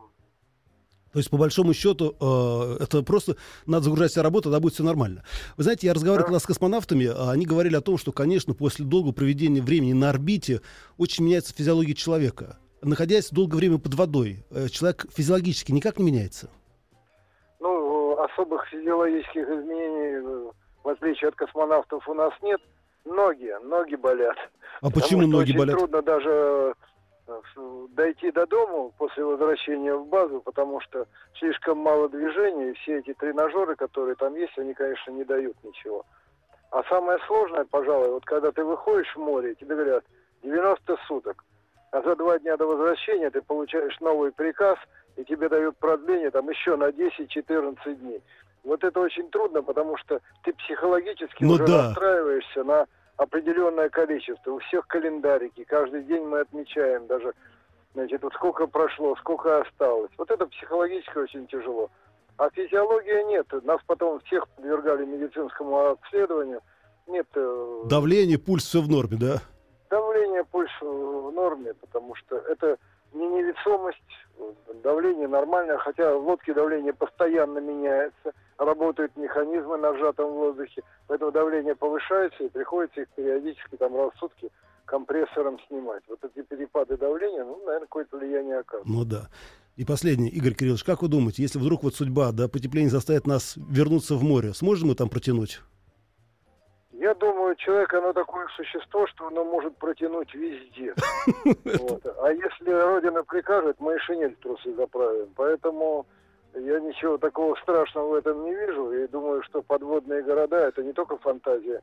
то 1.16 1.20
есть, 1.20 1.30
по 1.30 1.38
большому 1.38 1.74
счету, 1.74 2.14
э, 2.20 2.84
это 2.84 3.02
просто 3.02 3.38
надо 3.66 3.86
загружать 3.86 4.12
себя 4.12 4.24
работу, 4.24 4.50
тогда 4.50 4.60
будет 4.60 4.74
все 4.74 4.84
нормально. 4.84 5.24
Вы 5.56 5.64
знаете, 5.64 5.88
я 5.88 5.94
разговаривал 5.94 6.34
да. 6.34 6.40
с 6.40 6.46
космонавтами, 6.46 7.06
а 7.06 7.32
они 7.32 7.46
говорили 7.46 7.78
о 7.78 7.80
том, 7.80 7.98
что, 7.98 8.12
конечно, 8.12 8.54
после 8.54 8.84
долгого 8.84 9.13
проведения 9.13 9.62
времени 9.62 9.94
на 9.94 10.10
орбите 10.10 10.60
очень 10.98 11.24
меняется 11.24 11.54
физиология 11.54 11.94
человека. 11.94 12.58
Находясь 12.86 13.32
долгое 13.32 13.58
время 13.58 13.80
под 13.80 13.96
водой, 13.96 14.46
э, 14.51 14.68
человек 14.68 15.08
физиологически 15.12 15.72
никак 15.72 15.98
не 15.98 16.06
меняется? 16.06 16.51
Ну, 17.60 18.15
особых 18.22 18.63
физиологических 18.68 19.42
изменений, 19.42 20.22
э, 20.24 20.51
в 20.84 20.89
отличие 20.89 21.30
от 21.30 21.36
космонавтов, 21.36 22.08
у 22.08 22.13
нас 22.13 22.32
нет. 22.44 22.62
Ноги, 23.04 23.51
ноги 23.63 23.96
болят. 23.96 24.38
А 24.82 24.92
почему 24.92 25.22
ноги 25.22 25.50
очень 25.50 25.58
болят? 25.58 25.77
трудно 25.77 26.01
даже 26.04 26.75
дойти 27.89 28.32
до 28.32 28.46
дома 28.46 28.92
после 29.00 29.25
возвращения 29.25 29.96
в 29.96 30.08
базу, 30.08 30.42
потому 30.42 30.80
что 30.82 31.08
слишком 31.39 31.80
мало 31.80 32.08
движения, 32.08 32.70
и 32.70 32.74
все 32.74 33.00
эти 33.00 33.15
тренажеры, 33.15 33.75
которые 33.75 34.15
там 34.15 34.36
есть, 34.36 34.56
они, 34.60 34.75
конечно, 34.75 35.10
не 35.10 35.24
дают 35.24 35.58
ничего. 35.63 36.06
А 36.70 36.84
самое 36.84 37.18
сложное, 37.25 37.65
пожалуй, 37.65 38.12
вот 38.12 38.25
когда 38.25 38.51
ты 38.51 38.63
выходишь 38.63 39.12
в 39.15 39.20
море, 39.20 39.56
тебе 39.56 39.74
говорят 39.74 40.04
90 40.44 40.98
суток, 41.08 41.44
а 41.96 42.02
за 42.02 42.14
два 42.18 42.38
дня 42.40 42.58
до 42.58 42.66
возвращения 42.66 43.30
ты 43.30 43.42
получаешь 43.42 43.98
новый 44.02 44.34
приказ, 44.34 44.78
и 45.16 45.24
тебе 45.24 45.48
дают 45.48 45.78
продление 45.78 46.30
там 46.30 46.50
еще 46.50 46.75
на 46.75 46.90
10-14 46.90 47.96
дней. 47.96 48.22
Вот 48.66 48.84
это 48.84 49.00
очень 49.00 49.30
трудно, 49.30 49.64
потому 49.64 49.96
что 49.98 50.20
ты 50.44 50.52
психологически 50.54 51.46
ну, 51.46 51.54
уже 51.54 51.66
да. 51.66 51.88
настраиваешься 51.88 52.66
на 52.66 52.86
определенное 53.16 53.88
количество. 53.88 54.52
У 54.52 54.60
всех 54.60 54.86
календарики, 54.88 55.64
каждый 55.64 56.04
день 56.04 56.25
мы 56.25 56.42
отмечаем 56.42 57.08
даже, 57.08 57.34
значит, 57.94 58.22
вот 58.24 58.34
сколько 58.34 58.68
прошло, 58.68 59.16
сколько 59.16 59.62
осталось. 59.62 60.12
Вот 60.18 60.30
это 60.30 60.48
психологически 60.48 61.18
очень 61.18 61.48
тяжело. 61.48 61.90
А 62.36 62.50
физиология 62.50 63.24
нет. 63.24 63.48
Нас 63.64 63.80
потом 63.88 64.20
всех 64.25 64.50
подвергали 64.50 65.06
медицинскому 65.06 65.92
обследованию. 65.92 66.60
Нет. 67.08 67.28
Э, 67.36 67.84
Давление, 67.86 68.38
пульс, 68.38 68.66
все 68.66 68.82
в 68.82 68.90
норме, 68.90 69.16
да? 69.16 69.42
Давление, 69.96 70.44
пульс 70.44 70.72
в 70.82 71.32
норме, 71.32 71.74
потому 71.74 72.16
что 72.16 72.36
это 72.36 72.78
не 73.14 73.25
невесомость, 73.30 73.98
давление 74.84 75.30
нормальное, 75.30 75.78
хотя 75.78 76.14
в 76.16 76.28
лодке 76.28 76.54
давление 76.54 76.92
постоянно 76.92 77.60
меняется, 77.60 78.34
работают 78.58 79.16
механизмы 79.16 79.78
на 79.78 79.98
сжатом 79.98 80.32
воздухе, 80.32 80.84
поэтому 81.08 81.32
давление 81.32 81.75
повышается 81.75 82.44
и 82.44 82.50
приходится 82.50 83.04
их 83.04 83.08
периодически 83.16 83.78
там 83.78 83.96
раз 83.96 84.12
в 84.16 84.20
сутки 84.20 84.50
компрессором 84.84 85.62
снимать. 85.70 86.04
Вот 86.10 86.20
эти 86.25 86.46
перепады 86.46 86.98
давления, 86.98 87.46
ну, 87.46 87.58
наверное, 87.60 87.88
какое-то 87.88 88.18
влияние 88.18 88.60
оказывает. 88.60 88.88
Ну 88.88 89.06
да. 89.06 89.30
И 89.78 89.86
последний, 89.86 90.28
Игорь 90.28 90.56
Кириллович, 90.56 90.84
как 90.84 91.04
вы 91.04 91.08
думаете, 91.08 91.42
если 91.42 91.58
вдруг 91.58 91.84
вот 91.84 91.96
судьба, 91.96 92.34
да, 92.34 92.50
потепление 92.50 92.90
заставит 92.90 93.25
нас 93.28 93.56
вернуться 93.56 94.16
в 94.16 94.24
море, 94.24 94.54
сможем 94.54 94.90
мы 94.90 94.96
там 94.96 95.08
протянуть? 95.08 95.62
Я 97.06 97.14
думаю, 97.14 97.56
человек, 97.58 97.94
оно 97.94 98.14
такое 98.14 98.48
существо, 98.56 99.06
что 99.06 99.28
оно 99.28 99.46
может 99.46 99.78
протянуть 99.78 100.34
везде. 100.34 100.96
Вот. 101.80 102.04
А 102.20 102.34
если 102.34 102.72
Родина 102.72 103.24
прикажет, 103.24 103.76
мы 103.80 103.96
и 103.96 104.00
шинель 104.00 104.36
трусы 104.42 104.74
заправим. 104.74 105.30
Поэтому 105.36 106.08
я 106.56 106.80
ничего 106.80 107.20
такого 107.20 107.54
страшного 107.62 108.08
в 108.10 108.14
этом 108.16 108.44
не 108.44 108.56
вижу. 108.56 108.92
И 108.92 109.08
думаю, 109.08 109.44
что 109.44 109.62
подводные 109.62 110.24
города– 110.24 110.58
это 110.68 110.82
не 110.82 110.94
только 110.94 111.18
фантазия 111.18 111.82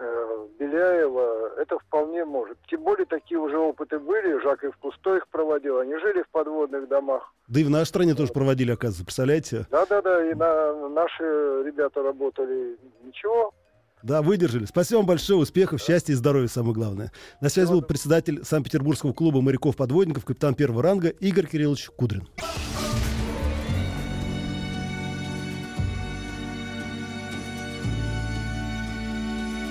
э, 0.00 0.46
Беляева. 0.58 1.52
Это 1.56 1.78
вполне 1.78 2.24
может. 2.24 2.58
Тем 2.68 2.82
более 2.82 3.06
такие 3.06 3.38
уже 3.38 3.56
опыты 3.56 4.00
были. 4.00 4.42
Жак 4.42 4.64
и 4.64 4.70
в 4.72 4.76
Кусто 4.78 5.16
их 5.16 5.28
проводил. 5.28 5.78
Они 5.78 5.96
жили 5.98 6.22
в 6.22 6.28
подводных 6.30 6.88
домах. 6.88 7.32
Да 7.46 7.60
и 7.60 7.64
в 7.64 7.70
нашей 7.70 7.90
стране 7.90 8.14
тоже 8.14 8.32
проводили, 8.32 8.72
оказывается, 8.72 9.04
представляете? 9.04 9.66
Да-да-да. 9.70 10.28
И 10.28 10.34
на, 10.34 10.88
наши 10.88 11.62
ребята 11.64 12.02
работали. 12.02 12.76
Ничего, 13.04 13.54
да, 14.02 14.22
выдержали. 14.22 14.64
Спасибо 14.64 14.98
вам 14.98 15.06
большое, 15.06 15.38
успехов, 15.38 15.82
счастья 15.82 16.12
и 16.12 16.16
здоровья, 16.16 16.48
самое 16.48 16.74
главное. 16.74 17.12
На 17.40 17.48
связи 17.48 17.70
был 17.70 17.82
председатель 17.82 18.44
Санкт-Петербургского 18.44 19.12
клуба 19.12 19.40
моряков-подводников, 19.40 20.24
капитан 20.24 20.54
первого 20.54 20.82
ранга 20.82 21.08
Игорь 21.08 21.46
Кириллович 21.46 21.90
Кудрин. 21.96 22.28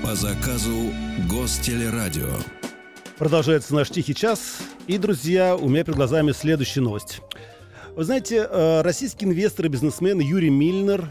По 0.04 0.16
заказу 0.16 0.92
Гостелерадио. 1.30 2.30
Продолжается 3.18 3.76
наш 3.76 3.90
тихий 3.90 4.16
час. 4.16 4.60
И, 4.88 4.98
друзья, 4.98 5.56
у 5.56 5.68
меня 5.68 5.84
перед 5.84 5.98
глазами 5.98 6.32
следующая 6.32 6.82
новость. 6.82 7.22
Вы 7.96 8.06
знаете, 8.06 8.48
э, 8.50 8.82
российский 8.82 9.26
инвестор 9.26 9.66
и 9.66 9.70
бизнесмен 9.70 10.20
Юрий 10.20 10.50
Мильнер 10.50 11.10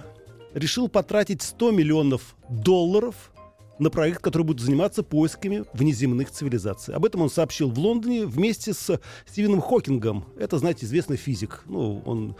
решил 0.55 0.89
потратить 0.89 1.43
100 1.43 1.71
миллионов 1.73 2.37
долларов 2.49 3.33
на 3.79 3.91
проект, 3.91 4.21
который 4.21 4.43
будет 4.43 4.61
заниматься 4.61 5.03
поисками 5.03 5.65
внеземных 5.73 6.31
цивилизаций. 6.31 6.95
Об 6.95 7.05
этом 7.05 7.23
он 7.23 7.31
сообщил 7.31 7.71
в 7.71 7.79
Лондоне 7.79 8.27
вместе 8.27 8.73
с 8.73 9.01
Стивеном 9.27 9.61
Хокингом. 9.61 10.25
Это, 10.39 10.59
знаете, 10.59 10.87
известный 10.87 11.17
физик. 11.17 11.63
Ну, 11.67 12.03
он 12.05 12.37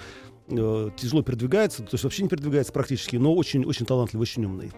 э, 0.49 0.91
тяжело 0.97 1.23
передвигается, 1.23 1.83
то 1.83 1.91
есть 1.93 2.05
вообще 2.05 2.25
не 2.25 2.29
передвигается 2.29 2.73
практически, 2.73 3.17
но 3.17 3.35
очень-очень 3.35 3.87
талантливый, 3.87 4.23
очень 4.23 4.45
умный. 4.45 4.73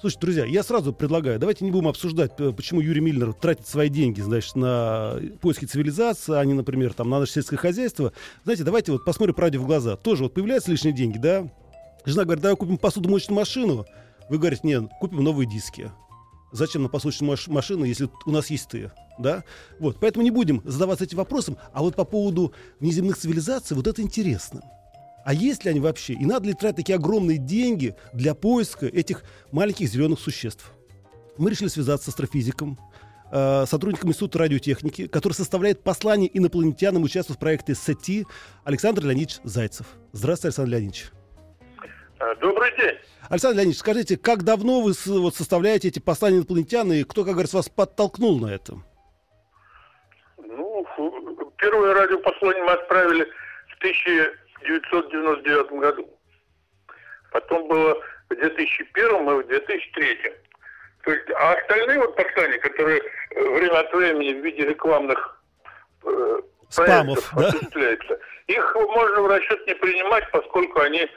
Слушайте, 0.00 0.20
друзья, 0.20 0.44
я 0.44 0.62
сразу 0.62 0.92
предлагаю, 0.92 1.40
давайте 1.40 1.64
не 1.64 1.72
будем 1.72 1.88
обсуждать, 1.88 2.36
почему 2.36 2.80
Юрий 2.80 3.00
Миллер 3.00 3.32
тратит 3.32 3.66
свои 3.66 3.88
деньги, 3.88 4.20
значит, 4.20 4.54
на 4.54 5.16
поиски 5.40 5.64
цивилизации, 5.64 6.36
а 6.36 6.44
не, 6.44 6.54
например, 6.54 6.94
там, 6.94 7.10
на 7.10 7.18
наше 7.18 7.32
сельское 7.32 7.56
хозяйство. 7.56 8.12
Знаете, 8.44 8.62
давайте 8.62 8.92
вот 8.92 9.04
посмотрим 9.04 9.34
правде 9.34 9.58
в 9.58 9.66
глаза. 9.66 9.96
Тоже 9.96 10.22
вот 10.22 10.34
появляются 10.34 10.70
лишние 10.70 10.94
деньги, 10.94 11.18
да? 11.18 11.50
Жена 12.08 12.24
говорит, 12.24 12.42
давай 12.42 12.56
купим 12.56 12.78
посудомоечную 12.78 13.36
машину. 13.36 13.84
Вы 14.30 14.38
говорите, 14.38 14.62
нет, 14.64 14.84
купим 14.98 15.22
новые 15.22 15.46
диски. 15.46 15.92
Зачем 16.52 16.82
на 16.82 16.88
посудочную 16.88 17.36
машину, 17.48 17.84
если 17.84 18.08
у 18.24 18.30
нас 18.30 18.48
есть 18.48 18.70
ты? 18.70 18.90
Да? 19.18 19.44
Вот, 19.78 19.98
поэтому 20.00 20.24
не 20.24 20.30
будем 20.30 20.62
задаваться 20.64 21.04
этим 21.04 21.18
вопросом. 21.18 21.58
А 21.74 21.82
вот 21.82 21.96
по 21.96 22.04
поводу 22.04 22.54
внеземных 22.80 23.18
цивилизаций, 23.18 23.76
вот 23.76 23.86
это 23.86 24.00
интересно. 24.00 24.62
А 25.22 25.34
есть 25.34 25.66
ли 25.66 25.70
они 25.70 25.80
вообще? 25.80 26.14
И 26.14 26.24
надо 26.24 26.46
ли 26.46 26.54
тратить 26.54 26.76
такие 26.76 26.96
огромные 26.96 27.36
деньги 27.36 27.94
для 28.14 28.34
поиска 28.34 28.86
этих 28.86 29.22
маленьких 29.52 29.86
зеленых 29.90 30.18
существ? 30.18 30.72
Мы 31.36 31.50
решили 31.50 31.68
связаться 31.68 32.06
с 32.06 32.08
астрофизиком, 32.14 32.78
э, 33.30 33.66
сотрудником 33.68 34.08
Института 34.08 34.38
радиотехники, 34.38 35.08
который 35.08 35.34
составляет 35.34 35.82
послание 35.82 36.30
инопланетянам, 36.32 37.02
участвует 37.02 37.36
в 37.36 37.40
проекте 37.40 37.74
СЭТИ, 37.74 38.24
Александр 38.64 39.04
Леонидович 39.04 39.40
Зайцев. 39.44 39.88
Здравствуйте, 40.12 40.48
Александр 40.48 40.70
Леонидович. 40.70 41.12
Э, 42.20 42.34
добрый 42.40 42.74
день. 42.76 42.98
Александр 43.30 43.58
Леонидович, 43.58 43.78
скажите, 43.78 44.16
как 44.16 44.42
давно 44.42 44.80
вы 44.80 44.92
вот, 45.06 45.34
составляете 45.34 45.88
эти 45.88 46.00
послания 46.00 46.38
инопланетян, 46.38 46.92
и 46.92 47.04
кто, 47.04 47.24
как 47.24 47.34
говорится, 47.34 47.58
вас 47.58 47.68
подтолкнул 47.68 48.40
на 48.40 48.52
это? 48.52 48.74
Ну, 50.38 50.86
первое 51.58 51.94
радиопослание 51.94 52.64
мы 52.64 52.72
отправили 52.72 53.24
в 53.68 53.78
1999 53.78 55.70
году. 55.80 56.10
Потом 57.30 57.68
было 57.68 57.94
в 58.30 58.34
2001 58.34 59.28
и 59.28 59.42
в 59.42 59.46
2003. 59.46 60.18
То 61.04 61.12
есть, 61.12 61.30
а 61.36 61.52
остальные 61.52 62.00
вот 62.00 62.16
послания, 62.16 62.58
которые 62.58 63.00
время 63.30 63.80
от 63.80 63.92
времени 63.92 64.32
в 64.40 64.44
виде 64.44 64.64
рекламных 64.64 65.40
э, 66.04 66.40
Спамов, 66.68 67.32
да? 67.36 67.46
осуществляются, 67.46 68.18
их 68.48 68.74
можно 68.74 69.22
в 69.22 69.26
расчет 69.28 69.66
не 69.66 69.74
принимать, 69.74 70.28
поскольку 70.32 70.80
они 70.80 71.02
Э, 71.02 71.08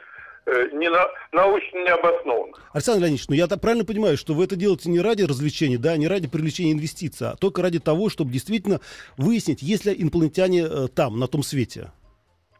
не 0.73 0.89
на, 0.89 1.07
научно 1.31 1.77
не 1.77 1.89
обоснован. 1.89 2.53
Александр 2.73 3.01
Леонидович, 3.01 3.29
ну 3.29 3.35
я 3.35 3.47
правильно 3.47 3.85
понимаю, 3.85 4.17
что 4.17 4.33
вы 4.33 4.45
это 4.45 4.55
делаете 4.55 4.89
не 4.89 4.99
ради 4.99 5.23
развлечений, 5.23 5.77
да, 5.77 5.97
не 5.97 6.07
ради 6.07 6.27
привлечения 6.27 6.73
инвестиций, 6.73 7.29
а 7.29 7.35
только 7.35 7.61
ради 7.61 7.79
того, 7.79 8.09
чтобы 8.09 8.31
действительно 8.31 8.79
выяснить, 9.17 9.61
есть 9.61 9.85
ли 9.85 9.93
инопланетяне 9.97 10.63
э, 10.63 10.87
там, 10.93 11.19
на 11.19 11.27
том 11.27 11.43
свете. 11.43 11.91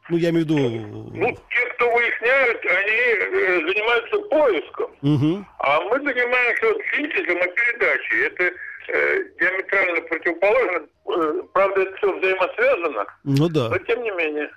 Ну, 0.10 0.18
я 0.18 0.30
имею 0.32 0.46
в 0.46 0.50
виду... 0.50 0.58
Ну, 0.60 1.38
те, 1.50 1.66
кто 1.74 1.90
выясняют, 1.90 2.60
они 2.66 2.98
э, 2.98 3.60
занимаются 3.66 4.18
поиском. 4.30 4.92
Угу. 5.02 5.46
А 5.60 5.82
мы 5.82 5.98
занимаемся 5.98 6.66
вот 6.66 6.78
синтезом 6.94 7.38
и 7.38 7.56
передачей. 7.56 8.26
Это 8.26 8.44
э, 8.90 9.24
диаметрально 9.40 10.02
противоположно. 10.02 10.88
Э, 11.08 11.44
правда, 11.54 11.82
это 11.82 11.96
все 11.98 12.20
взаимосвязано. 12.20 13.06
Ну 13.24 13.50
да. 13.50 13.70
Но 13.70 13.78
тем 13.80 14.04
не 14.04 14.12
менее. 14.12 14.50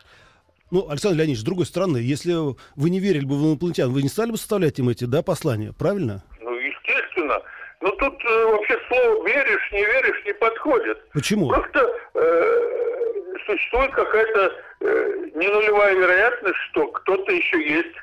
Ну, 0.75 0.91
Александр 0.91 1.19
Леонидович, 1.19 1.43
с 1.43 1.45
другой 1.45 1.67
стороны, 1.67 1.99
если 1.99 2.33
вы 2.35 2.91
не 2.91 2.99
верили 2.99 3.25
бы 3.25 3.37
в 3.37 3.47
инопланетян, 3.47 3.93
вы 3.93 4.03
не 4.03 4.09
стали 4.09 4.33
бы 4.33 4.37
составлять 4.37 4.77
им 4.81 4.89
эти 4.89 5.05
да, 5.05 5.23
послания, 5.23 5.73
правильно? 5.73 6.25
Ну, 6.41 6.51
естественно. 6.51 7.41
Но 7.81 7.91
тут 7.91 8.15
э, 8.25 8.45
вообще 8.47 8.77
слово 8.89 9.25
веришь, 9.25 9.71
не 9.71 9.85
веришь 9.85 10.25
не 10.27 10.35
подходит. 10.35 10.99
Почему? 11.13 11.49
Просто 11.49 11.89
э, 12.15 13.35
существует 13.47 13.93
какая-то 13.93 14.53
э, 14.81 15.31
ненулевая 15.37 15.95
вероятность, 15.95 16.59
что 16.73 16.89
кто-то 16.89 17.31
еще 17.31 17.65
есть 17.73 17.95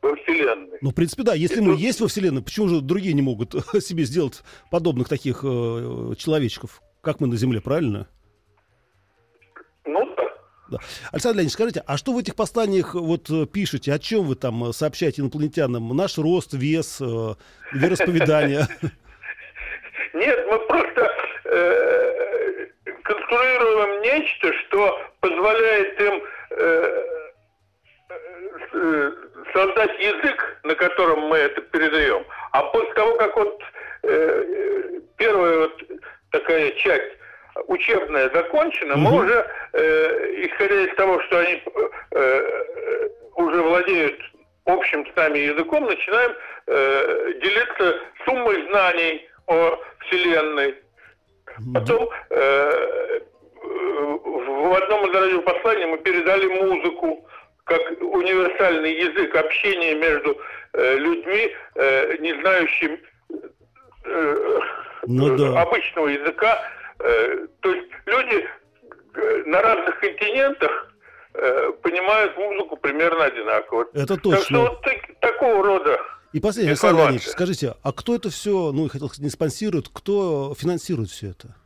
во 0.00 0.14
Вселенной. 0.14 0.78
Ну, 0.82 0.90
в 0.90 0.94
принципе, 0.94 1.24
да. 1.24 1.34
Если 1.34 1.58
И 1.58 1.62
мы 1.62 1.72
тут... 1.72 1.80
есть 1.80 2.00
во 2.00 2.06
Вселенной, 2.06 2.44
почему 2.44 2.68
же 2.68 2.80
другие 2.80 3.14
не 3.14 3.22
могут 3.22 3.54
себе 3.80 4.04
сделать 4.04 4.44
подобных 4.70 5.08
таких 5.08 5.40
э, 5.42 6.14
человечков, 6.16 6.80
как 7.00 7.18
мы 7.18 7.26
на 7.26 7.36
Земле, 7.36 7.60
правильно? 7.60 8.06
Да. 10.70 10.78
Александр 11.10 11.38
Леонидович, 11.38 11.52
скажите, 11.54 11.82
а 11.86 11.96
что 11.96 12.12
в 12.12 12.18
этих 12.18 12.36
посланиях 12.36 12.94
вот 12.94 13.28
э, 13.28 13.46
пишете? 13.46 13.92
О 13.92 13.98
чем 13.98 14.24
вы 14.24 14.36
там 14.36 14.70
э, 14.70 14.72
сообщаете 14.72 15.22
инопланетянам? 15.22 15.96
Наш 15.96 16.16
рост, 16.16 16.52
вес, 16.52 17.00
э, 17.00 17.34
вероисповедание? 17.72 18.66
Нет, 20.14 20.46
мы 20.48 20.58
просто 20.60 21.12
э, 21.44 22.66
конструируем 23.02 24.02
нечто, 24.02 24.52
что 24.52 25.00
позволяет 25.20 26.00
им 26.00 26.22
э, 26.50 27.04
э, 28.72 29.12
создать 29.52 29.98
язык, 29.98 30.60
на 30.62 30.74
котором 30.76 31.20
мы 31.22 31.36
это 31.36 31.60
передаем. 31.62 32.24
А 32.52 32.62
после 32.62 32.94
того, 32.94 33.16
как 33.16 33.36
вот 33.36 33.60
э, 34.04 35.00
первая 35.16 35.58
вот 35.58 35.82
такая 36.30 36.70
часть 36.72 37.19
учебная 37.66 38.30
закончена, 38.30 38.94
угу. 38.94 39.00
мы 39.00 39.24
уже, 39.24 39.46
э, 39.72 40.46
исходя 40.46 40.80
из 40.82 40.94
того, 40.96 41.20
что 41.22 41.38
они 41.38 41.62
э, 42.12 43.08
уже 43.36 43.62
владеют 43.62 44.20
общим 44.66 45.06
с 45.06 45.16
нами 45.16 45.38
языком, 45.38 45.84
начинаем 45.84 46.32
э, 46.66 47.32
делиться 47.42 47.96
суммой 48.24 48.66
знаний 48.68 49.28
о 49.46 49.78
Вселенной. 50.00 50.74
Потом 51.74 52.08
э, 52.30 53.20
в 53.62 54.74
одном 54.82 55.10
из 55.10 55.14
радиопосланий 55.14 55.86
мы 55.86 55.98
передали 55.98 56.46
музыку 56.46 57.28
как 57.64 57.80
универсальный 58.00 58.92
язык 58.94 59.34
общения 59.34 59.94
между 59.94 60.38
э, 60.72 60.96
людьми, 60.96 61.50
э, 61.74 62.16
не 62.18 62.32
знающими 62.40 63.00
э, 64.04 64.60
ну, 65.06 65.36
да. 65.36 65.62
обычного 65.62 66.08
языка, 66.08 66.58
Э, 66.58 66.79
то 67.60 67.74
есть 67.74 67.88
люди 68.06 68.46
э, 69.14 69.42
на 69.46 69.62
разных 69.62 69.98
континентах 70.00 70.92
э, 71.34 71.72
понимают 71.82 72.36
музыку 72.36 72.76
примерно 72.76 73.24
одинаково. 73.24 73.86
Это 73.94 74.16
точно. 74.16 74.36
Так 74.36 74.44
что 74.44 74.60
вот 74.60 74.82
так, 74.82 75.20
такого 75.20 75.64
рода 75.64 76.00
и 76.32 76.38
последнее, 76.38 76.72
Александр 76.72 77.00
Леонидович, 77.00 77.28
скажите, 77.28 77.74
а 77.82 77.92
кто 77.92 78.14
это 78.14 78.30
все, 78.30 78.70
ну, 78.70 78.88
хотел 78.88 79.08
сказать, 79.08 79.24
не 79.24 79.30
спонсирует, 79.30 79.88
кто 79.92 80.54
финансирует 80.56 81.10
все 81.10 81.30
это? 81.30 81.56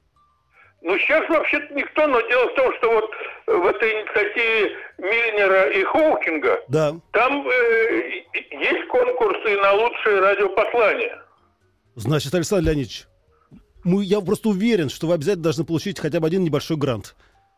Ну, 0.80 0.96
сейчас 0.98 1.28
вообще-то 1.28 1.72
никто, 1.74 2.06
но 2.06 2.20
дело 2.22 2.48
в 2.50 2.54
том, 2.54 2.74
что 2.76 2.90
вот 2.92 3.10
в 3.46 3.66
этой 3.66 3.90
инициативе 3.90 4.76
Мильнера 4.98 5.70
и 5.70 5.82
Хоукинга, 5.84 6.62
да. 6.68 6.94
там 7.12 7.46
э, 7.46 8.22
есть 8.50 8.88
конкурсы 8.88 9.56
на 9.60 9.72
лучшее 9.72 10.20
радиопослание. 10.20 11.20
Значит, 11.94 12.34
Александр 12.34 12.66
Леонидович, 12.66 13.06
мы, 13.84 14.04
я 14.04 14.20
просто 14.20 14.48
уверен, 14.48 14.88
что 14.88 15.06
вы 15.06 15.14
обязательно 15.14 15.44
должны 15.44 15.64
получить 15.64 15.98
хотя 15.98 16.20
бы 16.20 16.26
один 16.26 16.42
небольшой 16.44 16.76
грант 16.76 17.14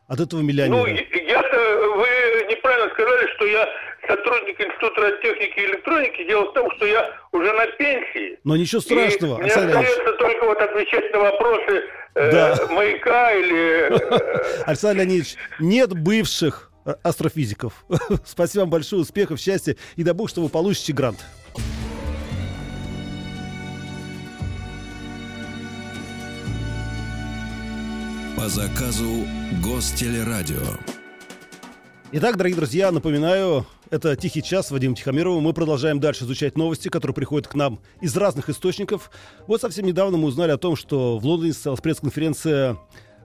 от 0.07 0.19
этого 0.19 0.41
миллионера. 0.41 0.77
Ну, 0.77 0.85
я-то, 0.87 1.57
вы 1.95 2.07
не 2.47 2.55
неправильно 2.55 2.93
сказали, 2.93 3.27
что 3.35 3.45
я 3.45 3.67
сотрудник 4.07 4.59
Института 4.59 5.01
радиотехники 5.01 5.59
и 5.59 5.65
электроники. 5.65 6.27
Дело 6.27 6.49
в 6.49 6.53
том, 6.53 6.71
что 6.75 6.85
я 6.85 7.11
уже 7.31 7.51
на 7.53 7.65
пенсии. 7.77 8.39
Но 8.43 8.55
ничего 8.55 8.81
страшного, 8.81 9.39
и 9.39 9.43
мне 9.43 9.51
остается 9.51 10.13
только 10.13 10.45
вот 10.45 10.61
отвечать 10.61 11.11
на 11.13 11.19
вопросы 11.19 11.83
э, 12.15 12.31
да. 12.31 12.67
маяка 12.71 13.33
или... 13.33 13.91
Э, 13.91 14.63
Александр 14.65 14.99
Леонидович, 14.99 15.35
нет 15.59 15.93
бывших 15.93 16.71
астрофизиков. 17.03 17.85
Спасибо 18.25 18.61
вам 18.61 18.69
большое, 18.69 19.01
успехов, 19.01 19.39
счастья 19.39 19.75
и 19.95 20.03
дай 20.03 20.13
бог, 20.13 20.29
что 20.29 20.41
вы 20.41 20.49
получите 20.49 20.93
грант. 20.93 21.19
По 28.37 28.49
заказу 28.49 29.25
Гостелерадио. 29.63 30.61
Итак, 32.11 32.37
дорогие 32.37 32.55
друзья, 32.55 32.91
напоминаю, 32.91 33.65
это 33.89 34.15
«Тихий 34.15 34.43
час» 34.43 34.69
Вадим 34.69 34.93
Тихомирова. 34.93 35.39
Мы 35.39 35.53
продолжаем 35.53 35.99
дальше 35.99 36.23
изучать 36.23 36.55
новости, 36.55 36.89
которые 36.89 37.15
приходят 37.15 37.47
к 37.47 37.55
нам 37.55 37.79
из 37.99 38.15
разных 38.15 38.49
источников. 38.49 39.09
Вот 39.47 39.61
совсем 39.61 39.87
недавно 39.87 40.19
мы 40.19 40.27
узнали 40.27 40.51
о 40.51 40.59
том, 40.59 40.75
что 40.75 41.17
в 41.17 41.25
Лондоне 41.25 41.51
состоялась 41.51 41.81
пресс-конференция 41.81 42.77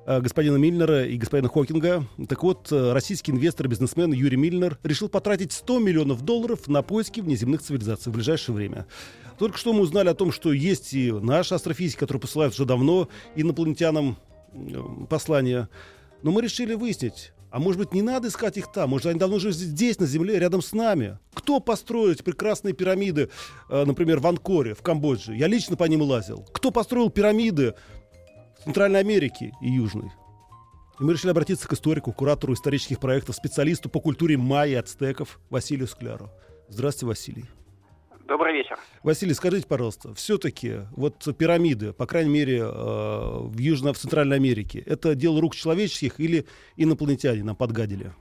э, 0.06 0.20
господина 0.22 0.56
Мильнера 0.56 1.04
и 1.04 1.18
господина 1.18 1.50
Хокинга. 1.50 2.06
Так 2.26 2.42
вот, 2.42 2.72
э, 2.72 2.92
российский 2.94 3.32
инвестор 3.32 3.66
и 3.66 3.68
бизнесмен 3.68 4.12
Юрий 4.14 4.38
Мильнер 4.38 4.78
решил 4.82 5.10
потратить 5.10 5.52
100 5.52 5.78
миллионов 5.78 6.22
долларов 6.22 6.68
на 6.68 6.80
поиски 6.80 7.20
внеземных 7.20 7.60
цивилизаций 7.60 8.10
в 8.10 8.14
ближайшее 8.14 8.56
время. 8.56 8.86
Только 9.38 9.58
что 9.58 9.74
мы 9.74 9.80
узнали 9.80 10.08
о 10.08 10.14
том, 10.14 10.32
что 10.32 10.54
есть 10.54 10.94
и 10.94 11.12
наши 11.12 11.54
астрофизики, 11.54 11.98
которые 11.98 12.22
посылают 12.22 12.54
уже 12.54 12.64
давно 12.64 13.10
инопланетянам 13.36 14.16
послания. 15.08 15.68
Но 16.22 16.30
мы 16.30 16.42
решили 16.42 16.74
выяснить, 16.74 17.32
а 17.52 17.58
может 17.58 17.78
быть, 17.78 17.92
не 17.92 18.00
надо 18.00 18.28
искать 18.28 18.56
их 18.56 18.72
там? 18.72 18.90
Может, 18.90 19.08
они 19.08 19.18
давно 19.18 19.36
уже 19.36 19.52
здесь, 19.52 19.98
на 19.98 20.06
Земле, 20.06 20.38
рядом 20.38 20.62
с 20.62 20.72
нами? 20.72 21.18
Кто 21.34 21.60
построил 21.60 22.10
эти 22.10 22.22
прекрасные 22.22 22.72
пирамиды, 22.72 23.28
э, 23.68 23.84
например, 23.84 24.20
в 24.20 24.26
Анкоре, 24.26 24.74
в 24.74 24.80
Камбодже? 24.80 25.36
Я 25.36 25.48
лично 25.48 25.76
по 25.76 25.84
ним 25.84 26.00
лазил. 26.00 26.46
Кто 26.52 26.70
построил 26.70 27.10
пирамиды 27.10 27.74
в 28.58 28.64
Центральной 28.64 29.00
Америке 29.00 29.52
и 29.60 29.70
Южной? 29.70 30.10
И 30.98 31.04
мы 31.04 31.12
решили 31.12 31.30
обратиться 31.30 31.68
к 31.68 31.72
историку, 31.74 32.12
куратору 32.12 32.54
исторических 32.54 33.00
проектов, 33.00 33.36
специалисту 33.36 33.90
по 33.90 34.00
культуре 34.00 34.38
майя 34.38 34.72
и 34.72 34.74
ацтеков 34.76 35.38
Василию 35.50 35.88
Скляру. 35.88 36.30
Здравствуйте, 36.68 37.06
Василий. 37.06 37.61
Добрый 38.32 38.54
вечер. 38.54 38.78
Василий, 39.02 39.34
скажите, 39.34 39.66
пожалуйста, 39.66 40.14
все-таки 40.14 40.86
вот 40.92 41.22
пирамиды, 41.36 41.92
по 41.92 42.06
крайней 42.06 42.30
мере, 42.30 42.60
э, 42.60 42.64
в 42.64 43.58
Южной, 43.58 43.92
в 43.92 43.98
Центральной 43.98 44.36
Америке, 44.36 44.82
это 44.86 45.14
дело 45.14 45.38
рук 45.38 45.54
человеческих 45.54 46.18
или 46.18 46.46
инопланетяне 46.78 47.44
нам 47.44 47.56
подгадили? 47.56 48.14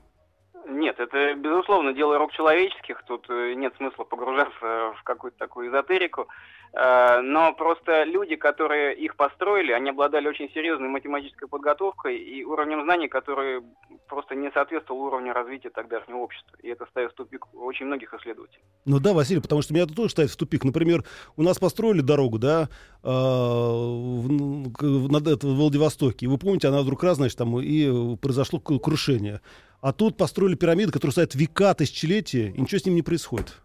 Это, 1.12 1.34
безусловно, 1.34 1.92
дело 1.92 2.18
рук 2.18 2.32
человеческих. 2.32 3.02
Тут 3.06 3.26
э, 3.28 3.52
нет 3.54 3.74
смысла 3.76 4.04
погружаться 4.04 4.94
в 4.98 5.02
какую-то 5.04 5.36
такую 5.38 5.68
эзотерику. 5.68 6.28
Э, 6.72 7.20
но 7.20 7.52
просто 7.52 8.04
люди, 8.04 8.36
которые 8.36 8.96
их 8.96 9.16
построили, 9.16 9.72
они 9.72 9.90
обладали 9.90 10.26
очень 10.26 10.50
серьезной 10.54 10.88
математической 10.88 11.48
подготовкой 11.48 12.16
и 12.16 12.42
уровнем 12.44 12.82
знаний, 12.84 13.08
который 13.08 13.62
просто 14.08 14.34
не 14.34 14.50
соответствовал 14.52 15.02
уровню 15.02 15.34
развития 15.34 15.68
тогдашнего 15.68 16.18
общества. 16.18 16.56
И 16.62 16.68
это 16.68 16.86
ставит 16.86 17.12
в 17.12 17.14
тупик 17.14 17.46
очень 17.54 17.86
многих 17.86 18.14
исследователей. 18.14 18.62
Ну 18.86 18.98
да, 18.98 19.12
Василий, 19.12 19.42
потому 19.42 19.60
что 19.60 19.74
меня 19.74 19.84
это 19.84 19.94
тоже 19.94 20.10
ставит 20.10 20.30
в 20.30 20.36
тупик. 20.36 20.64
Например, 20.64 21.04
у 21.36 21.42
нас 21.42 21.58
построили 21.58 22.00
дорогу, 22.00 22.38
да, 22.38 22.70
э, 23.04 23.06
в, 23.06 25.28
это, 25.28 25.46
в 25.46 25.56
Владивостоке. 25.56 26.24
И 26.24 26.28
вы 26.28 26.38
помните, 26.38 26.68
она 26.68 26.80
вдруг 26.80 27.02
раз, 27.02 27.18
значит, 27.18 27.36
там 27.36 27.60
и 27.60 28.16
произошло 28.16 28.60
крушение. 28.60 29.42
А 29.82 29.92
тут 29.92 30.16
построили 30.16 30.54
пирамиды, 30.54 30.92
которые 30.92 31.12
стоят 31.12 31.34
века, 31.34 31.74
тысячелетия, 31.74 32.48
и 32.48 32.60
ничего 32.60 32.78
с 32.78 32.86
ним 32.86 32.94
не 32.94 33.02
происходит 33.02 33.60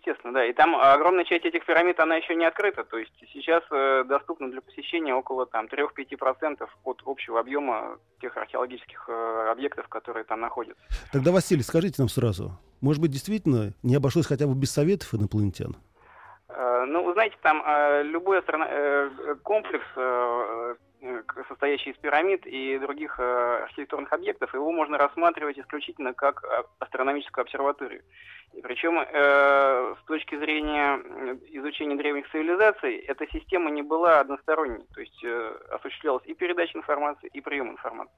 естественно, 0.00 0.32
да. 0.34 0.44
И 0.44 0.52
там 0.52 0.74
огромная 0.76 1.24
часть 1.24 1.44
этих 1.44 1.64
пирамид, 1.64 1.98
она 2.00 2.16
еще 2.16 2.34
не 2.34 2.44
открыта. 2.44 2.84
То 2.84 2.98
есть 2.98 3.12
сейчас 3.32 3.62
э, 3.70 4.04
доступно 4.04 4.50
для 4.50 4.60
посещения 4.60 5.14
около 5.14 5.46
там 5.46 5.66
3-5% 5.66 6.66
от 6.84 7.02
общего 7.04 7.40
объема 7.40 7.98
тех 8.20 8.36
археологических 8.36 9.08
э, 9.08 9.48
объектов, 9.50 9.88
которые 9.88 10.24
там 10.24 10.40
находятся. 10.40 10.82
Тогда, 11.12 11.32
Василий, 11.32 11.62
скажите 11.62 11.96
нам 11.98 12.08
сразу, 12.08 12.52
может 12.80 13.00
быть, 13.00 13.10
действительно 13.10 13.72
не 13.82 13.94
обошлось 13.94 14.26
хотя 14.26 14.46
бы 14.46 14.54
без 14.54 14.70
советов 14.70 15.14
инопланетян? 15.14 15.76
Э, 16.48 16.84
ну, 16.86 17.04
вы 17.04 17.12
знаете, 17.12 17.36
там 17.42 17.62
э, 17.64 18.02
любой 18.04 18.38
астрон... 18.38 18.62
Э, 18.62 19.36
комплекс 19.42 19.86
Э, 19.96 20.74
состоящий 21.48 21.90
из 21.90 21.96
пирамид 21.96 22.46
и 22.46 22.78
других 22.78 23.18
э, 23.18 23.62
архитектурных 23.62 24.12
объектов, 24.12 24.52
его 24.54 24.70
можно 24.70 24.98
рассматривать 24.98 25.58
исключительно 25.58 26.12
как 26.12 26.44
э, 26.44 26.62
астрономическую 26.78 27.42
обсерваторию. 27.42 28.02
И 28.52 28.60
причем 28.60 28.98
э, 28.98 29.94
с 30.00 30.06
точки 30.06 30.36
зрения 30.36 31.00
изучения 31.52 31.96
древних 31.96 32.30
цивилизаций, 32.30 32.96
эта 32.96 33.26
система 33.28 33.70
не 33.70 33.82
была 33.82 34.20
односторонней, 34.20 34.84
то 34.94 35.00
есть 35.00 35.24
э, 35.24 35.56
осуществлялась 35.70 36.26
и 36.26 36.34
передача 36.34 36.76
информации, 36.76 37.30
и 37.32 37.40
прием 37.40 37.70
информации. 37.70 38.14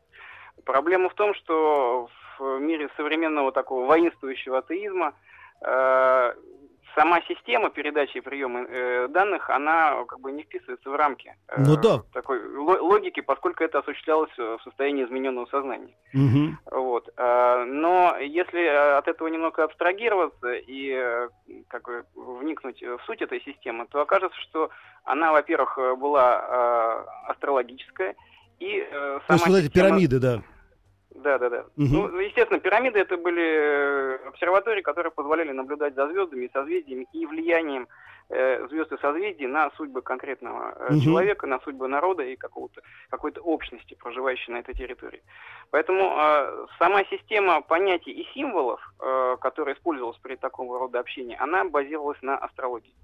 Проблема 0.65 1.09
в 1.09 1.15
том, 1.15 1.35
что 1.35 2.09
в 2.39 2.59
мире 2.59 2.89
современного 2.97 3.53
такого 3.53 3.87
воинствующего 3.87 4.59
атеизма 4.59 5.15
э, 5.61 6.35
сама 6.95 7.21
система 7.23 7.71
передачи 7.71 8.19
и 8.19 8.21
приема 8.21 8.65
э, 8.69 9.09
данных, 9.09 9.51
она 9.51 10.05
как 10.05 10.21
бы 10.21 10.33
не 10.33 10.43
вписывается 10.43 10.91
в 10.91 10.95
рамки 10.95 11.35
э, 11.49 11.55
ну, 11.59 11.77
да. 11.77 12.03
такой 12.13 12.42
логики, 12.63 13.21
поскольку 13.21 13.65
это 13.65 13.81
осуществлялось 13.81 14.37
в 14.37 14.59
состоянии 14.65 15.05
измененного 15.05 15.47
сознания. 15.47 15.95
Угу. 16.15 16.81
Вот. 16.83 17.09
Э, 17.17 17.65
но 17.65 18.17
если 18.19 18.65
от 18.67 19.09
этого 19.09 19.29
немного 19.29 19.65
абстрагироваться 19.65 20.53
и 20.53 20.93
э, 20.93 21.29
как 21.69 21.85
бы 21.85 22.05
вникнуть 22.15 22.83
в 22.83 23.01
суть 23.07 23.23
этой 23.23 23.41
системы, 23.43 23.87
то 23.91 24.01
окажется, 24.01 24.39
что 24.41 24.71
она, 25.05 25.33
во-первых, 25.33 25.79
была 25.99 27.07
э, 27.27 27.31
астрологическая, 27.31 28.15
и 28.61 28.87
э, 28.89 29.19
сама 29.27 29.39
То 29.39 29.57
есть, 29.57 29.65
система... 29.67 29.89
пирамиды, 29.89 30.21
да. 30.21 30.43
Да, 31.15 31.39
да, 31.39 31.51
да. 31.51 31.61
Угу. 31.77 32.09
Ну, 32.09 32.19
естественно, 32.21 32.61
пирамиды 32.61 32.99
это 32.99 33.17
были 33.17 33.43
э, 33.43 34.29
обсерватории, 34.29 34.83
которые 34.83 35.11
позволяли 35.11 35.53
наблюдать 35.53 35.95
за 35.95 36.09
звездами 36.09 36.47
и 36.47 36.53
созвездиями 36.53 37.07
и 37.13 37.27
влиянием 37.27 37.89
э, 38.29 38.67
звезд 38.69 38.93
и 38.93 38.99
созвездий 38.99 39.47
на 39.47 39.71
судьбы 39.77 40.03
конкретного 40.03 40.75
угу. 40.89 41.01
человека, 41.01 41.47
на 41.47 41.61
судьбы 41.61 41.89
народа 41.89 42.23
и 42.23 42.37
какого-то 42.37 42.83
какой-то 43.11 43.41
общности, 43.41 43.95
проживающей 43.95 44.53
на 44.53 44.59
этой 44.59 44.75
территории. 44.75 45.23
Поэтому 45.71 46.17
э, 46.17 46.67
сама 46.79 47.05
система 47.05 47.63
понятий 47.63 48.13
и 48.13 48.27
символов, 48.35 48.81
э, 49.01 49.37
которая 49.41 49.75
использовалась 49.75 50.19
при 50.19 50.37
таком 50.37 50.71
рода 50.71 51.01
общении, 51.01 51.37
она 51.39 51.65
базировалась 51.65 52.21
на 52.23 52.37
астрологии. 52.37 52.95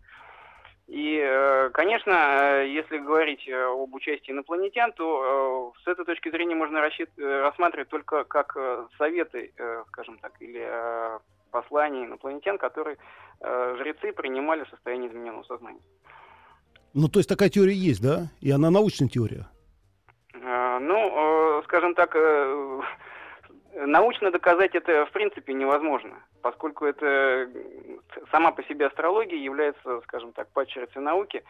И, 0.87 1.19
э, 1.23 1.71
конечно, 1.71 2.63
если 2.63 2.99
говорить 2.99 3.49
об 3.49 3.95
участии 3.95 4.33
инопланетян, 4.33 4.93
то 4.93 5.73
с 5.85 5.87
этой 5.87 6.05
точки 6.05 6.31
зрения 6.31 6.55
можно 6.55 6.81
рассматривать 6.81 7.89
только 7.89 8.25
как 8.25 8.57
советы, 8.97 9.53
скажем 9.89 10.19
так, 10.19 10.33
или 10.41 10.61
послания 11.51 12.05
инопланетян, 12.05 12.59
которые 12.59 12.97
жрецы 13.41 14.13
принимали 14.13 14.65
в 14.65 14.69
состоянии 14.69 15.09
измененного 15.09 15.45
сознания. 15.45 15.81
Ну, 16.95 17.09
то 17.09 17.19
есть 17.21 17.29
такая 17.29 17.49
теория 17.49 17.75
есть, 17.75 18.03
да? 18.03 18.29
И 18.41 18.51
она 18.51 18.71
научная 18.71 19.09
теория? 19.09 19.47
Ну, 20.35 21.63
скажем 21.65 21.95
так, 21.95 22.17
Научно 23.87 24.33
доказать 24.33 24.75
это 24.75 25.07
в 25.07 25.13
принципе 25.13 25.53
невозможно, 25.53 26.17
поскольку 26.43 26.85
это 26.85 27.49
сама 28.33 28.51
по 28.51 28.65
себе 28.65 28.87
астрология 28.87 29.39
является, 29.39 30.01
скажем 30.03 30.33
так, 30.33 30.49
падчерицей 30.53 31.01
науки, 31.01 31.45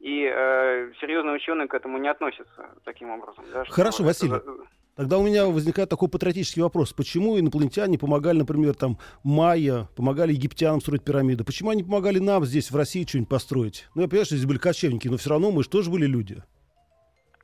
и 0.00 0.24
э, 0.24 0.92
серьезные 1.00 1.36
ученые 1.36 1.68
к 1.68 1.74
этому 1.74 1.98
не 1.98 2.08
относятся 2.08 2.70
таким 2.84 3.10
образом. 3.10 3.44
Да, 3.52 3.64
Хорошо, 3.66 4.02
Василий. 4.02 4.36
Это... 4.36 4.54
Тогда 4.98 5.16
у 5.18 5.22
меня 5.22 5.46
возникает 5.46 5.88
такой 5.88 6.08
патриотический 6.08 6.60
вопрос. 6.60 6.92
Почему 6.92 7.38
инопланетяне 7.38 7.96
помогали, 8.00 8.38
например, 8.38 8.74
там, 8.74 8.98
майя, 9.22 9.88
помогали 9.96 10.32
египтянам 10.32 10.80
строить 10.80 11.04
пирамиды? 11.04 11.44
Почему 11.44 11.70
они 11.70 11.84
помогали 11.84 12.18
нам 12.18 12.44
здесь, 12.44 12.72
в 12.72 12.76
России, 12.76 13.06
что-нибудь 13.06 13.28
построить? 13.28 13.86
Ну, 13.94 14.02
я 14.02 14.08
понимаю, 14.08 14.24
что 14.26 14.34
здесь 14.34 14.48
были 14.48 14.58
кочевники, 14.58 15.06
но 15.06 15.16
все 15.16 15.30
равно 15.30 15.52
мы 15.52 15.62
же 15.62 15.68
тоже 15.68 15.88
были 15.88 16.04
люди. 16.04 16.42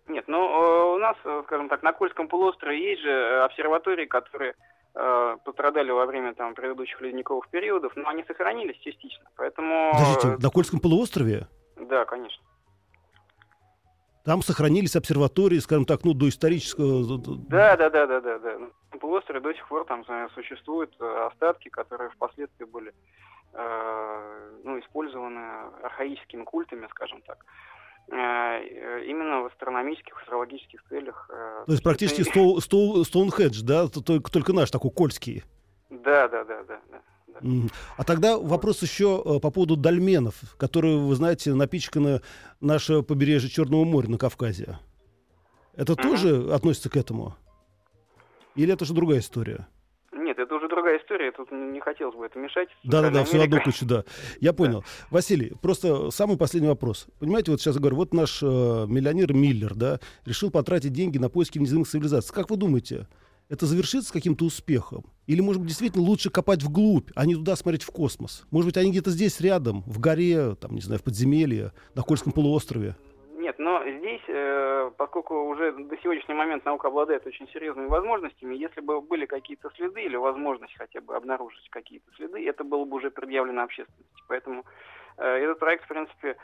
Нет, 0.08 0.24
ну, 0.26 0.38
э, 0.40 0.96
у 0.96 0.98
нас, 0.98 1.16
э, 1.24 1.42
скажем 1.46 1.68
так, 1.68 1.84
на 1.84 1.92
Кольском 1.92 2.26
полуострове 2.26 2.90
есть 2.90 3.02
же 3.02 3.08
э, 3.08 3.44
обсерватории, 3.44 4.06
которые 4.06 4.54
пострадали 5.44 5.90
во 5.90 6.06
время 6.06 6.34
там 6.34 6.54
предыдущих 6.54 7.00
ледниковых 7.00 7.48
периодов, 7.48 7.92
но 7.96 8.08
они 8.08 8.22
сохранились 8.28 8.76
частично, 8.76 9.24
поэтому... 9.34 9.90
Подождите, 9.92 10.36
на 10.40 10.50
Кольском 10.50 10.78
полуострове? 10.78 11.48
Да, 11.76 12.04
конечно. 12.04 12.40
Там 14.24 14.42
сохранились 14.42 14.96
обсерватории, 14.96 15.58
скажем 15.58 15.84
так, 15.84 16.04
ну, 16.04 16.14
до 16.14 16.28
исторического... 16.28 17.18
Да, 17.48 17.76
да, 17.76 17.90
да, 17.90 18.06
да, 18.06 18.20
да, 18.20 18.38
да. 18.38 18.58
На 18.92 18.98
полуострове 18.98 19.40
до 19.40 19.52
сих 19.52 19.68
пор 19.68 19.84
там 19.84 20.04
существуют 20.34 20.98
остатки, 21.00 21.68
которые 21.68 22.10
впоследствии 22.10 22.64
были 22.64 22.94
э, 23.52 24.50
ну, 24.64 24.78
использованы 24.80 25.40
архаическими 25.82 26.44
культами, 26.44 26.86
скажем 26.90 27.20
так. 27.22 27.44
Э, 28.08 29.04
именно 29.06 29.42
в 29.42 29.46
астрономических, 29.46 30.18
астрологических 30.20 30.82
целях. 30.88 31.30
Э, 31.30 31.64
То 31.66 31.72
есть 31.72 31.82
практически 31.82 32.22
Стоунхедж, 32.22 33.62
да, 33.62 33.88
только, 33.88 34.30
только 34.30 34.52
наш 34.52 34.70
такой 34.70 34.90
кольский. 34.90 35.42
Да, 35.90 36.28
да, 36.28 36.44
да, 36.44 36.62
да. 36.64 36.80
да. 36.90 37.00
А 37.96 38.04
тогда 38.04 38.38
вопрос 38.38 38.82
еще 38.82 39.22
э, 39.24 39.40
по 39.40 39.50
поводу 39.50 39.76
дольменов, 39.76 40.34
которые, 40.56 40.98
вы 40.98 41.14
знаете, 41.14 41.54
напичканы 41.54 42.20
наше 42.60 43.02
побережье 43.02 43.50
Черного 43.50 43.84
моря 43.84 44.08
на 44.08 44.18
Кавказе. 44.18 44.78
Это 45.74 45.96
тоже 45.96 46.52
относится 46.52 46.90
к 46.90 46.96
этому? 46.96 47.34
Или 48.54 48.72
это 48.72 48.84
же 48.84 48.94
другая 48.94 49.18
история? 49.18 49.66
Нет, 50.12 50.38
это 50.38 50.54
уже 50.54 50.68
другая 50.68 50.98
история, 51.00 51.32
тут 51.32 51.50
не 51.50 51.80
хотелось 51.80 52.14
бы 52.14 52.24
это 52.24 52.38
мешать. 52.38 52.68
Да-да-да, 52.84 53.24
все 53.24 53.38
в 53.38 53.42
одну 53.42 53.60
кучу, 53.60 53.84
да. 53.84 54.04
Я 54.40 54.52
понял. 54.52 54.80
Да. 54.80 54.86
Василий, 55.10 55.52
просто 55.60 56.10
самый 56.10 56.36
последний 56.36 56.68
вопрос. 56.68 57.08
Понимаете, 57.18 57.50
вот 57.50 57.60
сейчас 57.60 57.74
я 57.74 57.80
говорю, 57.80 57.96
вот 57.96 58.14
наш 58.14 58.42
э, 58.42 58.46
миллионер 58.46 59.32
Миллер, 59.32 59.74
да, 59.74 59.98
решил 60.24 60.50
потратить 60.50 60.92
деньги 60.92 61.18
на 61.18 61.28
поиски 61.28 61.58
внеземных 61.58 61.88
цивилизаций. 61.88 62.32
Как 62.32 62.48
вы 62.48 62.56
думаете, 62.56 63.08
это 63.54 63.66
завершится 63.66 64.12
каким-то 64.12 64.44
успехом? 64.44 65.04
Или, 65.26 65.40
может 65.40 65.60
быть, 65.60 65.68
действительно 65.68 66.04
лучше 66.04 66.30
копать 66.30 66.62
вглубь, 66.62 67.10
а 67.16 67.24
не 67.26 67.34
туда 67.34 67.56
смотреть 67.56 67.82
в 67.82 67.90
космос? 67.90 68.46
Может 68.50 68.68
быть, 68.68 68.76
они 68.76 68.90
где-то 68.90 69.10
здесь 69.10 69.40
рядом, 69.40 69.82
в 69.86 69.98
горе, 69.98 70.54
там, 70.56 70.74
не 70.74 70.80
знаю, 70.80 71.00
в 71.00 71.04
подземелье, 71.04 71.72
на 71.94 72.02
Кольском 72.02 72.32
полуострове? 72.32 72.96
Нет, 73.38 73.58
но 73.58 73.82
здесь, 73.82 74.22
э, 74.28 74.90
поскольку 74.96 75.48
уже 75.48 75.72
до 75.72 75.96
сегодняшнего 75.98 76.36
момента 76.36 76.66
наука 76.66 76.88
обладает 76.88 77.26
очень 77.26 77.48
серьезными 77.48 77.86
возможностями, 77.86 78.54
если 78.54 78.80
бы 78.80 79.00
были 79.00 79.26
какие-то 79.26 79.70
следы 79.76 80.02
или 80.02 80.16
возможность 80.16 80.74
хотя 80.76 81.00
бы 81.00 81.16
обнаружить 81.16 81.68
какие-то 81.70 82.10
следы, 82.16 82.46
это 82.46 82.64
было 82.64 82.84
бы 82.84 82.96
уже 82.96 83.10
предъявлено 83.10 83.62
общественности. 83.62 84.22
Поэтому 84.28 84.64
э, 85.16 85.24
этот 85.24 85.58
проект, 85.58 85.84
в 85.84 85.88
принципе, 85.88 86.36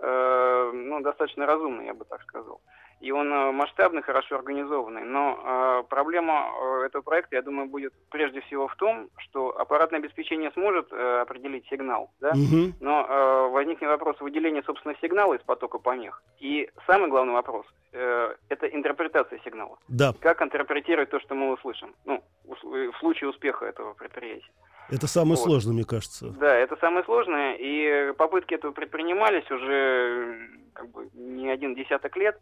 э, 0.00 0.70
ну, 0.74 1.00
достаточно 1.00 1.46
разумный, 1.46 1.86
я 1.86 1.94
бы 1.94 2.04
так 2.04 2.22
сказал 2.22 2.60
и 3.00 3.10
он 3.12 3.32
э, 3.32 3.52
масштабный, 3.52 4.02
хорошо 4.02 4.36
организованный. 4.36 5.04
Но 5.04 5.38
э, 5.38 5.82
проблема 5.88 6.48
э, 6.82 6.86
этого 6.86 7.02
проекта, 7.02 7.36
я 7.36 7.42
думаю, 7.42 7.68
будет 7.68 7.92
прежде 8.10 8.40
всего 8.42 8.68
в 8.68 8.76
том, 8.76 9.08
что 9.18 9.58
аппаратное 9.58 10.00
обеспечение 10.00 10.50
сможет 10.52 10.92
э, 10.92 11.20
определить 11.20 11.66
сигнал, 11.68 12.10
да? 12.20 12.30
угу. 12.30 12.72
но 12.80 13.06
э, 13.08 13.48
возникнет 13.50 13.88
вопрос 13.88 14.20
выделения, 14.20 14.62
собственно, 14.64 14.94
сигнала 15.00 15.34
из 15.34 15.42
потока 15.42 15.78
помех. 15.78 16.22
И 16.40 16.68
самый 16.86 17.08
главный 17.08 17.34
вопрос 17.34 17.66
э,– 17.92 18.34
это 18.48 18.66
интерпретация 18.66 19.38
сигнала. 19.44 19.78
Да. 19.88 20.12
Как 20.20 20.42
интерпретировать 20.42 21.10
то, 21.10 21.20
что 21.20 21.34
мы 21.34 21.52
услышим, 21.52 21.94
ну, 22.04 22.22
в 22.44 22.98
случае 22.98 23.30
успеха 23.30 23.66
этого 23.66 23.94
предприятия. 23.94 24.50
Это 24.90 25.06
самое 25.06 25.36
вот. 25.36 25.44
сложное, 25.44 25.74
мне 25.74 25.84
кажется. 25.84 26.30
Да, 26.30 26.54
это 26.54 26.76
самое 26.76 27.04
сложное, 27.04 27.56
и 27.58 28.12
попытки 28.14 28.54
этого 28.54 28.72
предпринимались 28.72 29.48
уже 29.50 30.48
как 30.72 30.90
бы 30.90 31.10
не 31.14 31.50
один 31.50 31.74
десяток 31.74 32.16
лет. 32.16 32.40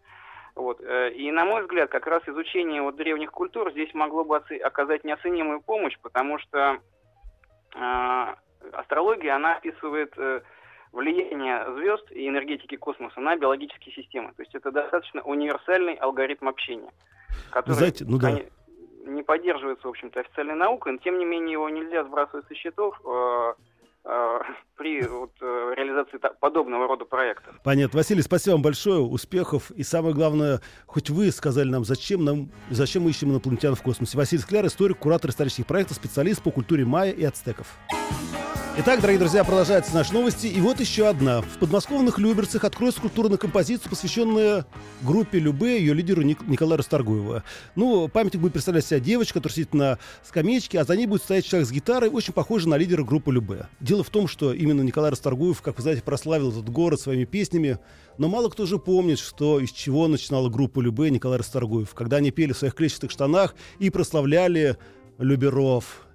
Вот. 0.56 0.80
Э, 0.80 1.12
и, 1.12 1.30
на 1.30 1.44
мой 1.44 1.62
взгляд, 1.62 1.90
как 1.90 2.06
раз 2.06 2.22
изучение 2.26 2.80
вот 2.80 2.96
древних 2.96 3.30
культур 3.30 3.70
здесь 3.72 3.92
могло 3.92 4.24
бы 4.24 4.38
оказать 4.38 5.04
неоценимую 5.04 5.60
помощь, 5.60 5.96
потому 6.00 6.38
что 6.38 6.78
э, 7.74 8.34
астрология, 8.72 9.36
она 9.36 9.56
описывает 9.56 10.14
э, 10.16 10.40
влияние 10.92 11.62
звезд 11.74 12.10
и 12.10 12.26
энергетики 12.26 12.76
космоса 12.76 13.20
на 13.20 13.36
биологические 13.36 13.94
системы. 13.94 14.32
То 14.34 14.42
есть 14.42 14.54
это 14.54 14.72
достаточно 14.72 15.20
универсальный 15.22 15.94
алгоритм 15.94 16.48
общения, 16.48 16.90
который 17.50 17.74
Знаете, 17.74 18.06
ну 18.08 18.18
да. 18.18 18.40
не 19.04 19.22
поддерживается, 19.22 19.86
в 19.86 19.90
общем-то, 19.90 20.20
официальной 20.20 20.54
наукой, 20.54 20.92
но 20.92 20.98
тем 20.98 21.18
не 21.18 21.26
менее 21.26 21.52
его 21.52 21.68
нельзя 21.68 22.02
сбрасывать 22.04 22.46
со 22.46 22.54
счетов. 22.54 22.98
Э, 23.04 23.52
при 24.76 25.02
вот, 25.06 25.32
э, 25.40 25.74
реализации 25.76 26.18
подобного 26.40 26.86
рода 26.86 27.04
проекта. 27.04 27.54
Понятно. 27.64 27.96
Василий, 27.96 28.22
спасибо 28.22 28.54
вам 28.54 28.62
большое, 28.62 29.00
успехов. 29.00 29.70
И 29.72 29.82
самое 29.82 30.14
главное, 30.14 30.60
хоть 30.86 31.10
вы 31.10 31.30
сказали 31.30 31.68
нам, 31.68 31.84
зачем 31.84 32.24
нам, 32.24 32.50
зачем 32.70 33.02
мы 33.02 33.10
ищем 33.10 33.30
инопланетян 33.30 33.74
в 33.74 33.82
космосе. 33.82 34.16
Василий 34.16 34.42
Скляр, 34.42 34.66
историк, 34.66 34.98
куратор 34.98 35.30
исторических 35.30 35.66
проектов, 35.66 35.96
специалист 35.96 36.42
по 36.42 36.50
культуре 36.50 36.84
майя 36.84 37.12
и 37.12 37.24
ацтеков. 37.24 37.66
Итак, 38.78 39.00
дорогие 39.00 39.18
друзья, 39.18 39.42
продолжаются 39.42 39.94
наши 39.94 40.12
новости. 40.12 40.48
И 40.48 40.60
вот 40.60 40.80
еще 40.80 41.08
одна. 41.08 41.40
В 41.40 41.58
подмосковных 41.58 42.18
Люберцах 42.18 42.62
откроется 42.62 42.98
скульптурная 42.98 43.38
композиция, 43.38 43.88
посвященная 43.88 44.66
группе 45.00 45.38
Любе, 45.38 45.78
ее 45.78 45.94
лидеру 45.94 46.20
Ник- 46.20 46.46
Николаю 46.46 46.76
Расторгуева. 46.76 47.42
Ну, 47.74 48.08
памятник 48.08 48.42
будет 48.42 48.52
представлять 48.52 48.84
себя 48.84 49.00
девочка, 49.00 49.40
которая 49.40 49.54
сидит 49.54 49.72
на 49.72 49.98
скамеечке, 50.22 50.78
а 50.78 50.84
за 50.84 50.94
ней 50.94 51.06
будет 51.06 51.22
стоять 51.22 51.46
человек 51.46 51.66
с 51.66 51.72
гитарой, 51.72 52.10
очень 52.10 52.34
похожий 52.34 52.68
на 52.68 52.76
лидера 52.76 53.02
группы 53.02 53.32
Любе. 53.32 53.66
В 54.02 54.10
том, 54.10 54.28
что 54.28 54.52
именно 54.52 54.82
Николай 54.82 55.10
Расторгуев, 55.10 55.62
как 55.62 55.76
вы 55.76 55.82
знаете, 55.82 56.02
прославил 56.02 56.50
этот 56.50 56.68
город 56.68 57.00
своими 57.00 57.24
песнями, 57.24 57.78
но 58.18 58.28
мало 58.28 58.48
кто 58.48 58.66
же 58.66 58.78
помнит, 58.78 59.18
что 59.18 59.60
из 59.60 59.70
чего 59.70 60.08
начинала 60.08 60.48
группа 60.48 60.80
Любе 60.80 61.10
Николай 61.10 61.38
Расторгуев, 61.38 61.94
когда 61.94 62.16
они 62.18 62.30
пели 62.30 62.52
в 62.52 62.58
своих 62.58 62.74
клетчатых 62.74 63.10
штанах 63.10 63.54
и 63.78 63.90
прославляли 63.90 64.76
Люберов, 65.18 66.06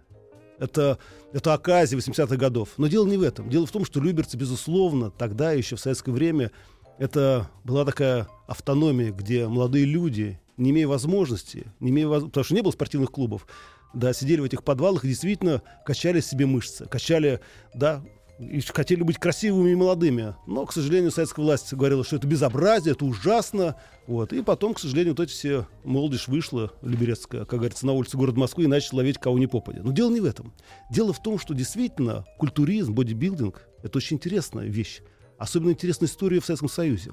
это, 0.60 1.00
это 1.34 1.54
оказия 1.54 1.98
80-х 1.98 2.36
годов. 2.38 2.70
Но 2.78 2.88
дело 2.88 3.08
не 3.08 3.18
в 3.18 3.24
этом. 3.24 3.50
Дело 3.50 3.66
в 3.66 3.72
том, 3.72 3.84
что 3.84 4.00
люберцы, 4.00 4.38
безусловно, 4.38 5.10
тогда 5.10 5.52
еще 5.54 5.76
в 5.76 5.80
советское 5.80 6.12
время 6.12 6.52
это 7.00 7.50
была 7.64 7.84
такая 7.84 8.28
автономия, 8.48 9.12
где 9.12 9.48
молодые 9.48 9.86
люди, 9.86 10.40
не 10.58 10.70
имея 10.70 10.88
возможности, 10.88 11.66
не 11.80 11.90
имея 11.90 12.08
потому 12.08 12.44
что 12.44 12.54
не 12.54 12.62
было 12.62 12.72
спортивных 12.72 13.12
клубов, 13.12 13.48
да, 13.94 14.14
сидели 14.14 14.42
в 14.42 14.46
этих 14.46 14.64
подвалах 14.64 15.06
и 15.06 15.10
действительно 15.10 15.62
качали 15.86 16.22
себе 16.22 16.46
мышцы, 16.46 16.86
качали, 16.86 17.40
да, 17.74 18.04
и 18.40 18.60
хотели 18.62 19.04
быть 19.04 19.20
красивыми 19.20 19.72
и 19.72 19.76
молодыми. 19.76 20.36
Но, 20.48 20.66
к 20.66 20.74
сожалению, 20.74 21.12
советская 21.12 21.46
власть 21.46 21.74
говорила, 21.74 22.04
что 22.04 22.16
это 22.16 22.28
безобразие, 22.28 22.94
это 22.94 23.06
ужасно. 23.06 23.76
Вот. 24.08 24.34
И 24.34 24.42
потом, 24.42 24.74
к 24.74 24.80
сожалению, 24.80 25.14
вот 25.14 25.24
эти 25.24 25.32
все 25.32 25.68
молодежь 25.84 26.28
вышла, 26.28 26.72
Люберецкая, 26.82 27.46
как 27.46 27.60
говорится, 27.60 27.86
на 27.86 27.94
улице 27.94 28.18
города 28.18 28.40
Москвы 28.40 28.64
и 28.64 28.68
начала 28.68 29.00
ловить 29.00 29.20
кого 29.20 29.38
ни 29.38 29.46
попадя. 29.46 29.84
Но 29.84 29.92
дело 29.92 30.10
не 30.10 30.20
в 30.20 30.26
этом. 30.26 30.54
Дело 30.90 31.14
в 31.14 31.22
том, 31.22 31.38
что 31.38 31.54
действительно 31.54 32.26
культуризм, 32.40 32.94
бодибилдинг— 32.94 33.68
это 33.84 33.98
очень 33.98 34.18
интересная 34.18 34.66
вещь. 34.66 35.02
Особенно 35.38 35.72
интересная 35.72 36.08
история 36.08 36.40
в 36.40 36.46
Советском 36.46 36.70
Союзе. 36.70 37.12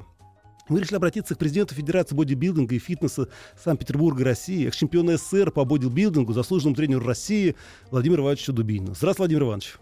Мы 0.68 0.80
решили 0.80 0.96
обратиться 0.96 1.34
к 1.34 1.38
президенту 1.38 1.74
Федерации 1.74 2.14
бодибилдинга 2.14 2.74
и 2.74 2.78
фитнеса 2.78 3.28
Санкт-Петербурга, 3.56 4.24
России, 4.24 4.68
к 4.68 4.76
чемпиону 4.76 5.16
СССР 5.16 5.50
по 5.50 5.64
бодибилдингу, 5.64 6.32
заслуженному 6.32 6.76
тренеру 6.76 7.06
России 7.06 7.56
Владимиру 7.90 8.22
Ивановичу 8.22 8.52
Дубинину. 8.52 8.94
Здравствуйте, 8.94 9.36
Владимир 9.36 9.42
Иванович. 9.44 9.76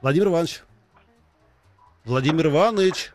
Владимир 0.00 0.28
Иванович. 0.28 0.62
Владимир 2.04 2.46
Иванович. 2.46 3.12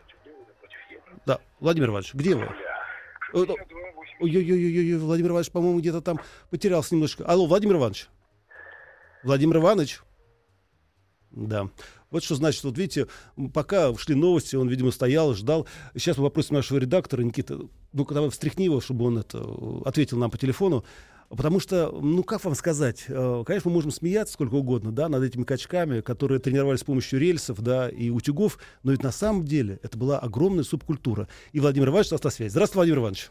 Да, 1.24 1.40
Владимир 1.60 1.88
Иванович, 1.88 2.14
где 2.14 2.34
вы? 2.34 2.48
Ой-ой-ой, 4.20 4.98
Владимир 4.98 5.30
Иванович, 5.30 5.50
по-моему, 5.50 5.80
где-то 5.80 6.00
там 6.02 6.20
потерялся 6.50 6.94
немножко. 6.94 7.24
Алло, 7.26 7.46
Владимир 7.46 7.76
Иванович. 7.76 8.08
Владимир 9.22 9.56
Иванович. 9.56 10.02
Да. 11.30 11.68
Вот 12.14 12.22
что 12.22 12.36
значит, 12.36 12.62
вот 12.62 12.78
видите, 12.78 13.08
пока 13.52 13.92
шли 13.96 14.14
новости, 14.14 14.54
он, 14.54 14.68
видимо, 14.68 14.92
стоял, 14.92 15.34
ждал. 15.34 15.66
Сейчас 15.96 16.16
мы 16.16 16.22
попросим 16.22 16.54
нашего 16.54 16.78
редактора, 16.78 17.22
Никита, 17.22 17.58
ну, 17.92 18.04
когда 18.04 18.30
встряхни 18.30 18.66
его, 18.66 18.80
чтобы 18.80 19.06
он 19.06 19.18
это 19.18 19.44
ответил 19.84 20.16
нам 20.16 20.30
по 20.30 20.38
телефону. 20.38 20.84
Потому 21.28 21.58
что, 21.58 21.90
ну 21.90 22.22
как 22.22 22.44
вам 22.44 22.54
сказать, 22.54 23.06
э, 23.08 23.42
конечно, 23.44 23.68
мы 23.68 23.74
можем 23.74 23.90
смеяться 23.90 24.34
сколько 24.34 24.54
угодно, 24.54 24.92
да, 24.92 25.08
над 25.08 25.24
этими 25.24 25.42
качками, 25.42 26.02
которые 26.02 26.38
тренировались 26.38 26.80
с 26.80 26.84
помощью 26.84 27.18
рельсов, 27.18 27.60
да, 27.60 27.88
и 27.88 28.10
утюгов, 28.10 28.60
но 28.84 28.92
ведь 28.92 29.02
на 29.02 29.10
самом 29.10 29.44
деле 29.44 29.80
это 29.82 29.98
была 29.98 30.20
огромная 30.20 30.62
субкультура. 30.62 31.26
И 31.50 31.58
Владимир 31.58 31.88
Иванович 31.88 32.12
у 32.12 32.14
нас 32.14 32.22
на 32.22 32.30
связи. 32.30 32.50
Здравствуйте, 32.50 32.76
Владимир 32.76 32.98
Иванович. 33.00 33.30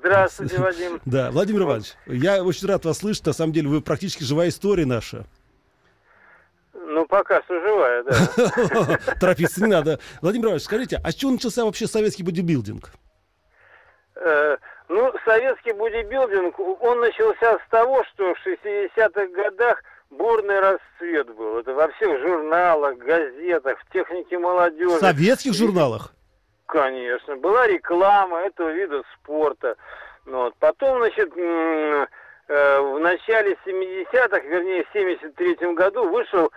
Здравствуйте, 0.00 0.58
Вадим. 0.58 1.00
Да, 1.04 1.30
Владимир 1.30 1.62
Иванович, 1.62 1.92
я 2.08 2.42
очень 2.42 2.66
рад 2.66 2.84
вас 2.84 2.98
слышать. 2.98 3.26
На 3.26 3.32
самом 3.32 3.52
деле, 3.52 3.68
вы 3.68 3.80
практически 3.80 4.24
живая 4.24 4.48
история 4.48 4.86
наша. 4.86 5.26
Ну, 6.84 7.06
пока 7.06 7.42
что 7.42 7.60
живая, 7.60 8.02
да. 8.02 8.98
Торопиться 9.20 9.62
не 9.62 9.70
надо. 9.70 9.98
Владимир 10.20 10.46
Иванович, 10.46 10.64
скажите, 10.64 11.00
а 11.02 11.10
с 11.10 11.14
чего 11.14 11.32
начался 11.32 11.64
вообще 11.64 11.86
советский 11.86 12.22
бодибилдинг? 12.22 12.90
Э, 14.16 14.56
ну, 14.88 15.12
советский 15.24 15.72
бодибилдинг, 15.72 16.58
он 16.58 17.00
начался 17.00 17.58
с 17.58 17.70
того, 17.70 18.04
что 18.12 18.34
в 18.34 18.46
60-х 18.46 19.26
годах 19.28 19.82
бурный 20.10 20.60
расцвет 20.60 21.34
был. 21.34 21.58
Это 21.58 21.72
во 21.72 21.88
всех 21.92 22.20
журналах, 22.20 22.98
газетах, 22.98 23.78
в 23.80 23.92
технике 23.92 24.38
молодежи. 24.38 24.96
В 24.96 25.00
советских 25.00 25.54
журналах? 25.54 26.12
Конечно. 26.66 27.36
Была 27.36 27.66
реклама 27.66 28.40
этого 28.40 28.70
вида 28.70 29.02
спорта. 29.14 29.76
Ну 30.26 30.44
вот. 30.44 30.54
Потом, 30.58 30.98
значит, 30.98 31.30
э, 31.36 32.06
в 32.80 32.98
начале 32.98 33.56
70-х, 33.64 34.40
вернее, 34.40 34.84
в 34.84 34.94
73-м 34.94 35.74
году 35.74 36.08
вышел 36.08 36.50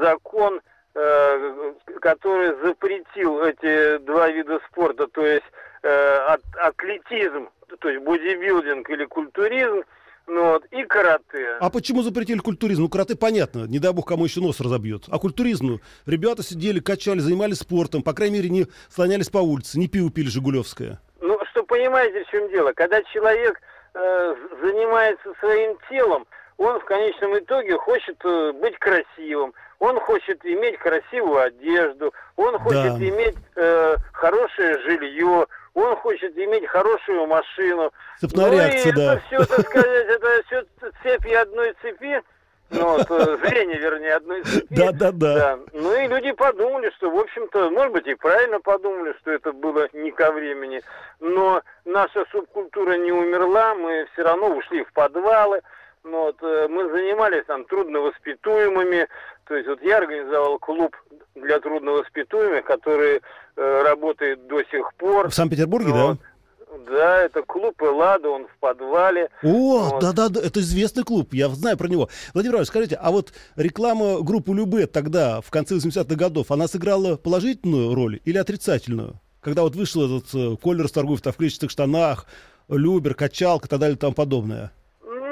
закон, 0.00 0.60
э, 0.94 1.72
который 2.00 2.54
запретил 2.62 3.42
эти 3.42 3.98
два 3.98 4.28
вида 4.30 4.60
спорта, 4.68 5.06
то 5.08 5.24
есть 5.24 5.46
э, 5.82 6.36
атлетизм 6.58 7.48
то 7.80 7.88
есть 7.88 8.04
бодибилдинг 8.04 8.88
или 8.90 9.04
культуризм, 9.04 9.82
ну, 10.26 10.52
вот, 10.52 10.64
и 10.72 10.82
карате. 10.84 11.56
А 11.60 11.70
почему 11.70 12.02
запретили 12.02 12.38
культуризм? 12.38 12.82
Ну, 12.82 12.88
карате 12.88 13.16
понятно, 13.16 13.66
не 13.66 13.78
дай 13.78 13.92
бог 13.92 14.08
кому 14.08 14.24
еще 14.24 14.40
нос 14.40 14.60
разобьет. 14.60 15.04
А 15.08 15.18
культуризм, 15.18 15.66
ну, 15.66 15.80
ребята 16.04 16.42
сидели, 16.42 16.80
качали, 16.80 17.20
занимались 17.20 17.58
спортом, 17.58 18.02
по 18.02 18.12
крайней 18.12 18.38
мере, 18.38 18.50
не 18.50 18.66
слонялись 18.88 19.28
по 19.28 19.38
улице, 19.38 19.78
не 19.78 19.88
пиво 19.88 20.10
пили 20.10 20.28
Жигулевское. 20.28 21.00
Ну, 21.20 21.38
что 21.50 21.62
понимаете, 21.62 22.24
в 22.24 22.30
чем 22.30 22.50
дело? 22.50 22.72
Когда 22.72 23.02
человек 23.04 23.60
э, 23.94 24.34
занимается 24.62 25.32
своим 25.38 25.76
телом, 25.88 26.26
он 26.56 26.80
в 26.80 26.84
конечном 26.84 27.38
итоге 27.38 27.76
хочет 27.76 28.16
э, 28.24 28.52
быть 28.52 28.76
красивым, 28.78 29.52
он 29.78 30.00
хочет 30.00 30.44
иметь 30.44 30.78
красивую 30.78 31.40
одежду, 31.42 32.12
он 32.36 32.58
хочет 32.58 32.98
да. 32.98 33.08
иметь 33.08 33.36
э, 33.56 33.96
хорошее 34.12 34.78
жилье, 34.80 35.46
он 35.74 35.96
хочет 35.96 36.36
иметь 36.36 36.66
хорошую 36.66 37.26
машину. 37.26 37.92
Цепная 38.20 38.46
ну, 38.46 38.52
реакция, 38.52 38.92
и 38.92 38.94
да. 38.94 39.14
это 39.14 39.22
все, 39.26 39.44
так 39.44 39.66
сказать, 39.66 40.06
это 40.08 40.42
все 40.46 40.64
цепи 41.02 41.32
одной 41.32 41.74
цепи. 41.82 42.22
Ну, 42.70 42.96
вот, 42.96 43.10
э, 43.10 43.38
зрение, 43.44 43.78
вернее, 43.78 44.14
одной 44.14 44.42
цепи. 44.42 44.66
Да, 44.70 44.92
да, 44.92 45.12
да. 45.12 45.58
Ну 45.72 45.94
и 45.94 46.08
люди 46.08 46.32
подумали, 46.32 46.90
что, 46.96 47.10
в 47.10 47.18
общем-то, 47.18 47.70
может 47.70 47.92
быть, 47.92 48.06
и 48.06 48.14
правильно 48.14 48.58
подумали, 48.60 49.14
что 49.20 49.32
это 49.32 49.52
было 49.52 49.88
не 49.92 50.10
ко 50.10 50.32
времени. 50.32 50.80
Но 51.20 51.62
наша 51.84 52.24
субкультура 52.32 52.96
не 52.96 53.12
умерла, 53.12 53.74
мы 53.74 54.06
все 54.12 54.22
равно 54.22 54.48
ушли 54.48 54.82
в 54.82 54.92
подвалы. 54.92 55.60
Ну, 56.06 56.26
вот, 56.26 56.36
э, 56.40 56.68
мы 56.68 56.88
занимались 56.90 57.44
там 57.46 57.64
трудновоспитуемыми, 57.64 59.08
то 59.48 59.56
есть 59.56 59.68
вот 59.68 59.82
я 59.82 59.98
организовал 59.98 60.58
клуб 60.60 60.94
для 61.34 61.58
трудновоспитуемых, 61.58 62.64
который 62.64 63.20
э, 63.56 63.82
работает 63.82 64.46
до 64.46 64.62
сих 64.70 64.94
пор. 64.94 65.28
В 65.28 65.34
Санкт-Петербурге, 65.34 65.90
вот. 65.90 66.18
да? 66.18 66.86
Да, 66.88 67.22
это 67.22 67.42
клуб 67.42 67.82
Эллада, 67.82 68.28
он 68.28 68.46
в 68.46 68.56
подвале. 68.60 69.30
О, 69.42 69.90
вот. 69.90 70.00
да, 70.00 70.12
да, 70.12 70.40
это 70.40 70.60
известный 70.60 71.02
клуб, 71.02 71.34
я 71.34 71.48
знаю 71.48 71.76
про 71.76 71.88
него. 71.88 72.08
Владимир 72.34 72.54
Иванович, 72.54 72.68
скажите, 72.68 72.96
а 72.96 73.10
вот 73.10 73.32
реклама 73.56 74.20
группы 74.20 74.52
Любе 74.52 74.86
тогда, 74.86 75.40
в 75.40 75.50
конце 75.50 75.74
80-х 75.74 76.14
годов, 76.14 76.52
она 76.52 76.68
сыграла 76.68 77.16
положительную 77.16 77.94
роль 77.96 78.20
или 78.24 78.38
отрицательную? 78.38 79.14
Когда 79.40 79.62
вот 79.62 79.74
вышел 79.74 80.04
этот 80.04 80.32
э, 80.34 80.56
Колер 80.62 80.88
торгует 80.88 81.26
в 81.26 81.32
клетчатых 81.32 81.70
штанах, 81.70 82.26
Любер, 82.68 83.14
качалка 83.14 83.66
и 83.66 83.70
так 83.70 83.80
далее 83.80 83.96
и 83.96 83.98
тому 83.98 84.14
подобное. 84.14 84.72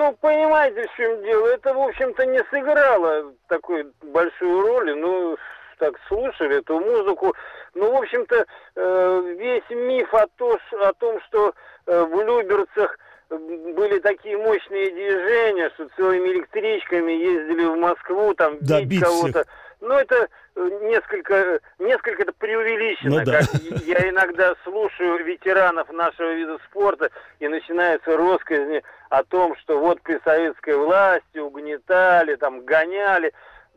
Ну, 0.05 0.13
понимаете, 0.21 0.87
в 0.87 0.97
чем 0.99 1.23
дело? 1.23 1.47
Это, 1.47 1.73
в 1.73 1.81
общем-то, 1.81 2.27
не 2.27 2.45
сыграло 2.51 3.33
такой 3.49 3.87
большую 4.03 4.61
роль. 4.61 4.95
Ну, 4.95 5.39
так 5.79 5.95
слушали 6.09 6.59
эту 6.59 6.79
музыку. 6.79 7.35
Ну, 7.73 7.91
в 7.91 8.03
общем-то, 8.03 8.45
э, 8.77 9.35
весь 9.39 9.71
миф 9.71 10.13
о, 10.13 10.27
то, 10.37 10.59
о 10.83 10.93
том, 10.93 11.19
что 11.23 11.55
э, 11.87 12.03
в 12.03 12.21
Люберцах 12.21 12.99
были 13.31 13.99
такие 14.01 14.37
мощные 14.37 14.91
движения, 14.91 15.71
что 15.71 15.89
целыми 15.97 16.29
электричками 16.29 17.13
ездили 17.13 17.65
в 17.65 17.77
Москву, 17.77 18.35
там 18.35 18.59
да, 18.61 18.81
бить, 18.81 18.91
бить 18.91 19.03
кого-то. 19.03 19.47
Ну, 19.85 19.95
это 19.95 20.29
э, 20.57 20.69
несколько, 20.83 21.61
несколько 21.79 22.23
это 22.23 22.33
преувеличено. 22.33 23.19
Ну, 23.19 23.25
да. 23.25 23.41
как 23.41 23.55
я 23.85 24.09
иногда 24.09 24.55
слушаю 24.65 25.23
ветеранов 25.25 25.91
нашего 25.93 26.33
вида 26.33 26.59
спорта, 26.65 27.11
и 27.39 27.49
начинаются 27.49 28.17
россказни 28.17 28.83
о 29.11 29.23
том, 29.25 29.55
что 29.59 29.79
вот 29.79 30.01
при 30.01 30.19
советской 30.25 30.77
власти 30.77 31.39
угнетали, 31.39 32.37
там, 32.37 32.65
гоняли. 32.65 33.33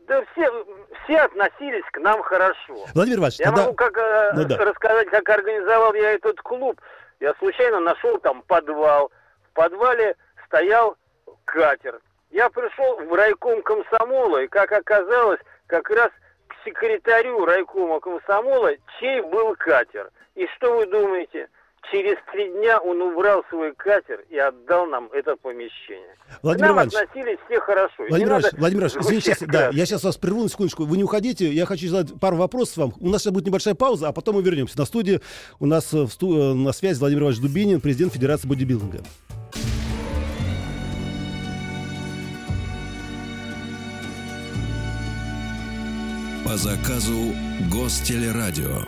Да 0.06 0.24
все, 0.32 0.50
все 1.04 1.18
относились 1.18 1.84
к 1.92 1.98
нам 1.98 2.22
хорошо. 2.22 2.86
Владимир 2.94 3.18
Иванович, 3.18 3.40
я 3.40 3.46
тогда... 3.46 3.62
могу 3.64 3.74
как, 3.74 3.98
э, 3.98 4.32
ну, 4.34 4.44
да. 4.46 4.56
рассказать, 4.56 5.08
как 5.10 5.28
организовал 5.28 5.92
я 5.92 6.12
этот 6.12 6.40
клуб. 6.40 6.80
Я 7.20 7.34
случайно 7.34 7.80
нашел 7.80 8.16
там 8.18 8.42
подвал. 8.42 9.12
В 9.50 9.52
подвале 9.52 10.16
стоял 10.46 10.96
катер. 11.44 12.00
Я 12.30 12.48
пришел 12.48 12.96
в 12.96 13.12
райком 13.14 13.62
комсомола, 13.62 14.42
и, 14.42 14.48
как 14.48 14.72
оказалось, 14.72 15.40
как 15.68 15.88
раз 15.90 16.10
к 16.48 16.54
секретарю 16.64 17.44
райкома 17.44 18.00
комсомола, 18.00 18.72
чей 18.98 19.20
был 19.20 19.54
катер. 19.56 20.10
И 20.34 20.46
что 20.56 20.76
вы 20.76 20.86
думаете? 20.86 21.48
Через 21.92 22.16
три 22.32 22.50
дня 22.50 22.78
он 22.80 23.00
убрал 23.00 23.44
свой 23.48 23.72
катер 23.74 24.24
и 24.28 24.36
отдал 24.36 24.86
нам 24.86 25.08
это 25.12 25.36
помещение. 25.36 26.16
Владимир 26.42 26.66
К 26.66 26.68
нам 26.68 26.76
Иванович, 26.76 26.94
относились 26.96 27.38
все 27.46 27.60
хорошо. 27.60 28.04
Владимир 28.08 28.32
Иванович, 28.32 28.52
Владимир 28.58 28.82
Иванович, 28.82 29.00
извините, 29.00 29.34
сейчас, 29.34 29.48
да, 29.48 29.68
я 29.72 29.86
сейчас 29.86 30.04
вас 30.04 30.16
прерву 30.16 30.42
на 30.42 30.48
секундочку. 30.48 30.84
Вы 30.84 30.96
не 30.96 31.04
уходите, 31.04 31.48
я 31.48 31.64
хочу 31.64 31.88
задать 31.88 32.18
пару 32.20 32.36
вопросов 32.36 32.76
вам. 32.76 32.92
У 33.00 33.08
нас 33.08 33.22
сейчас 33.22 33.32
будет 33.32 33.46
небольшая 33.46 33.74
пауза, 33.74 34.08
а 34.08 34.12
потом 34.12 34.34
мы 34.34 34.42
вернемся. 34.42 34.78
На 34.78 34.84
студии 34.84 35.20
у 35.60 35.66
нас 35.66 35.94
э, 35.94 36.02
в 36.02 36.10
сту... 36.10 36.52
Э, 36.52 36.54
на 36.54 36.72
связи 36.72 36.98
Владимир 36.98 37.22
Иванович 37.22 37.40
Дубинин, 37.40 37.80
президент 37.80 38.12
Федерации 38.12 38.48
бодибилдинга. 38.48 39.02
По 46.48 46.56
заказу 46.56 47.34
Гостелерадио. 47.70 48.86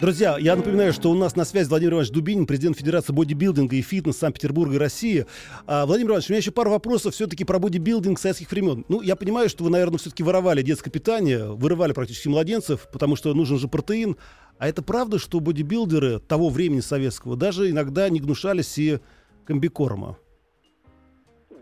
Друзья, 0.00 0.38
я 0.40 0.56
напоминаю, 0.56 0.92
что 0.92 1.08
у 1.12 1.14
нас 1.14 1.36
на 1.36 1.44
связи 1.44 1.68
Владимир 1.68 1.92
Иванович 1.92 2.10
Дубинин, 2.10 2.46
президент 2.46 2.76
Федерации 2.76 3.12
бодибилдинга 3.12 3.76
и 3.76 3.80
фитнес 3.80 4.18
Санкт-Петербурга 4.18 4.74
и 4.74 4.78
России. 4.78 5.24
А, 5.68 5.86
Владимир 5.86 6.10
Иванович, 6.10 6.30
у 6.30 6.32
меня 6.32 6.38
еще 6.38 6.50
пару 6.50 6.72
вопросов 6.72 7.14
все-таки 7.14 7.44
про 7.44 7.60
бодибилдинг 7.60 8.18
советских 8.18 8.50
времен. 8.50 8.84
Ну, 8.88 9.02
я 9.02 9.14
понимаю, 9.14 9.48
что 9.48 9.62
вы, 9.62 9.70
наверное, 9.70 9.98
все-таки 9.98 10.24
воровали 10.24 10.62
детское 10.62 10.90
питание, 10.90 11.44
вырывали 11.54 11.92
практически 11.92 12.26
младенцев, 12.26 12.88
потому 12.92 13.14
что 13.14 13.32
нужен 13.34 13.56
же 13.56 13.68
протеин. 13.68 14.16
А 14.58 14.68
это 14.68 14.82
правда, 14.82 15.20
что 15.20 15.38
бодибилдеры 15.38 16.18
того 16.18 16.48
времени 16.48 16.80
советского 16.80 17.36
даже 17.36 17.70
иногда 17.70 18.08
не 18.08 18.18
гнушались 18.18 18.76
и 18.78 18.98
комбикорма? 19.46 20.18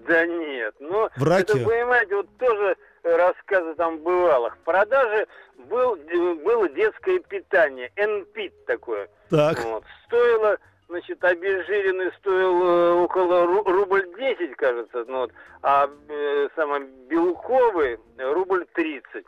Да 0.08 0.24
нет, 0.24 0.74
ну, 0.80 1.10
Враки. 1.18 1.50
это, 1.50 1.58
понимаете, 1.58 2.16
вот 2.16 2.28
тоже 2.38 2.76
рассказы 3.04 3.74
там 3.74 3.98
бывалых. 3.98 4.56
В 4.56 4.60
продаже 4.60 5.26
был, 5.56 5.96
было 5.96 6.68
детское 6.70 7.18
питание, 7.20 7.90
энпит 7.96 8.52
такое. 8.66 9.08
Так. 9.30 9.62
Вот. 9.64 9.84
Стоило, 10.06 10.58
значит, 10.88 11.22
обезжиренный 11.22 12.12
стоил 12.18 12.62
э, 12.62 12.92
около 13.02 13.46
рубль 13.46 14.08
10, 14.16 14.56
кажется, 14.56 15.04
ну, 15.06 15.20
вот, 15.20 15.32
а 15.62 15.88
э, 16.08 16.48
самый 16.56 16.86
белковый 17.08 17.98
рубль 18.18 18.66
30. 18.74 19.24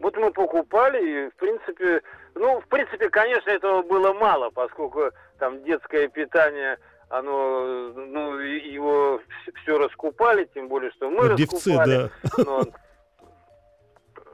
Вот 0.00 0.16
мы 0.16 0.30
покупали, 0.32 1.26
и, 1.26 1.30
в 1.30 1.34
принципе, 1.36 2.02
ну, 2.34 2.60
в 2.60 2.66
принципе, 2.66 3.08
конечно, 3.08 3.50
этого 3.50 3.82
было 3.82 4.12
мало, 4.12 4.50
поскольку 4.50 5.10
там 5.38 5.62
детское 5.64 6.08
питание, 6.08 6.78
оно, 7.08 7.92
ну, 7.94 8.38
его 8.38 9.20
все 9.62 9.78
раскупали, 9.78 10.48
тем 10.52 10.68
более, 10.68 10.90
что 10.92 11.08
мы 11.10 11.28
ну, 11.28 11.36
раскупали. 11.36 12.10
Дефицит, 12.36 12.46
да. 12.46 12.62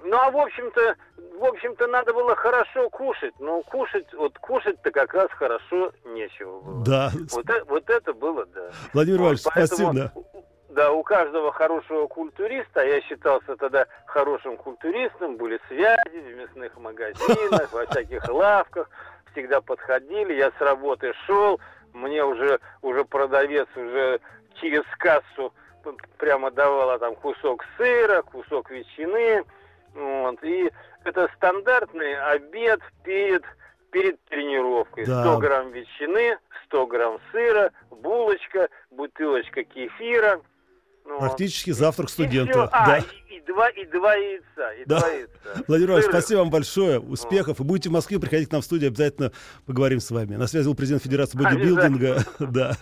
Ну, 0.04 0.16
а 0.16 0.30
в 0.30 0.36
общем-то, 0.36 0.96
в 1.38 1.44
общем-то, 1.44 1.86
надо 1.86 2.12
было 2.12 2.34
хорошо 2.36 2.88
кушать. 2.90 3.34
Но 3.38 3.62
кушать, 3.62 4.12
вот 4.14 4.38
кушать-то 4.38 4.90
как 4.90 5.14
раз 5.14 5.30
хорошо 5.30 5.92
нечего 6.04 6.60
было. 6.60 6.84
Да. 6.84 7.10
Вот, 7.30 7.48
это, 7.48 7.64
вот 7.64 7.90
это 7.90 8.12
было, 8.12 8.46
да. 8.46 8.70
Владимир 8.92 9.18
вот, 9.18 9.24
Иванович, 9.24 9.40
спасибо. 9.40 9.92
Да. 9.92 10.12
Да, 10.70 10.92
у 10.92 11.02
каждого 11.02 11.50
хорошего 11.50 12.06
культуриста, 12.06 12.82
а 12.82 12.84
я 12.84 13.00
считался 13.00 13.56
тогда 13.56 13.86
хорошим 14.06 14.56
культуристом, 14.56 15.36
были 15.36 15.60
связи 15.66 16.20
в 16.20 16.36
мясных 16.36 16.76
магазинах, 16.78 17.72
во 17.72 17.86
всяких 17.86 18.28
лавках, 18.28 18.88
всегда 19.32 19.60
подходили, 19.60 20.34
я 20.34 20.52
с 20.52 20.60
работы 20.60 21.12
шел, 21.26 21.58
мне 21.92 22.24
уже, 22.24 22.60
уже 22.82 23.04
продавец 23.04 23.66
уже 23.74 24.20
через 24.60 24.84
кассу 24.98 25.52
прямо 26.18 26.52
давала 26.52 26.98
там 27.00 27.16
кусок 27.16 27.64
сыра, 27.76 28.22
кусок 28.22 28.70
ветчины, 28.70 29.44
вот, 29.94 30.42
и 30.42 30.70
это 31.04 31.28
стандартный 31.36 32.18
обед 32.20 32.80
перед, 33.04 33.44
перед 33.90 34.22
тренировкой. 34.24 35.06
Да. 35.06 35.22
100 35.22 35.38
грамм 35.38 35.70
ветчины, 35.72 36.38
100 36.66 36.86
грамм 36.86 37.18
сыра, 37.32 37.72
булочка, 37.90 38.68
бутылочка 38.90 39.64
кефира. 39.64 40.40
Ну, 41.10 41.18
Практически 41.18 41.72
завтрак 41.72 42.08
студента. 42.08 42.68
А, 42.70 42.86
да. 42.86 42.98
и, 42.98 43.02
и, 43.34 43.40
два, 43.44 43.68
и 43.70 43.84
два 43.86 44.14
яйца. 44.14 44.72
И 44.80 44.84
да. 44.86 45.00
два 45.00 45.08
яйца. 45.08 45.32
Владимир 45.66 45.90
Иванович, 45.90 46.08
спасибо 46.08 46.38
вам 46.38 46.50
большое. 46.50 47.00
Успехов. 47.00 47.58
Вот. 47.58 47.64
И 47.64 47.68
будете 47.68 47.88
в 47.88 47.92
Москве, 47.92 48.20
приходите 48.20 48.48
к 48.48 48.52
нам 48.52 48.62
в 48.62 48.64
студию, 48.64 48.88
обязательно 48.88 49.32
поговорим 49.66 49.98
с 49.98 50.08
вами. 50.12 50.36
На 50.36 50.46
связи 50.46 50.66
был 50.66 50.76
президент 50.76 51.02
Федерации 51.02 51.36
бодибилдинга 51.36 52.24
да, 52.38 52.76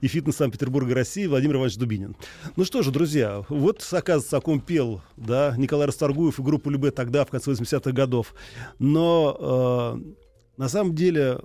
и 0.00 0.08
фитнес 0.08 0.36
Санкт-Петербурга 0.36 0.94
России 0.94 1.26
Владимир 1.26 1.56
Иванович 1.56 1.76
Дубинин. 1.76 2.16
Ну 2.56 2.64
что 2.64 2.82
же, 2.82 2.90
друзья, 2.90 3.44
вот, 3.50 3.86
оказывается, 3.92 4.38
о 4.38 4.40
ком 4.40 4.60
пел 4.60 5.02
да, 5.16 5.54
Николай 5.58 5.86
Расторгуев 5.86 6.38
и 6.38 6.42
группа 6.42 6.70
Любе 6.70 6.90
тогда, 6.90 7.26
в 7.26 7.30
конце 7.30 7.50
80-х 7.50 7.92
годов. 7.92 8.34
Но 8.78 9.98
э, 10.00 10.14
на 10.56 10.68
самом 10.70 10.94
деле 10.94 11.38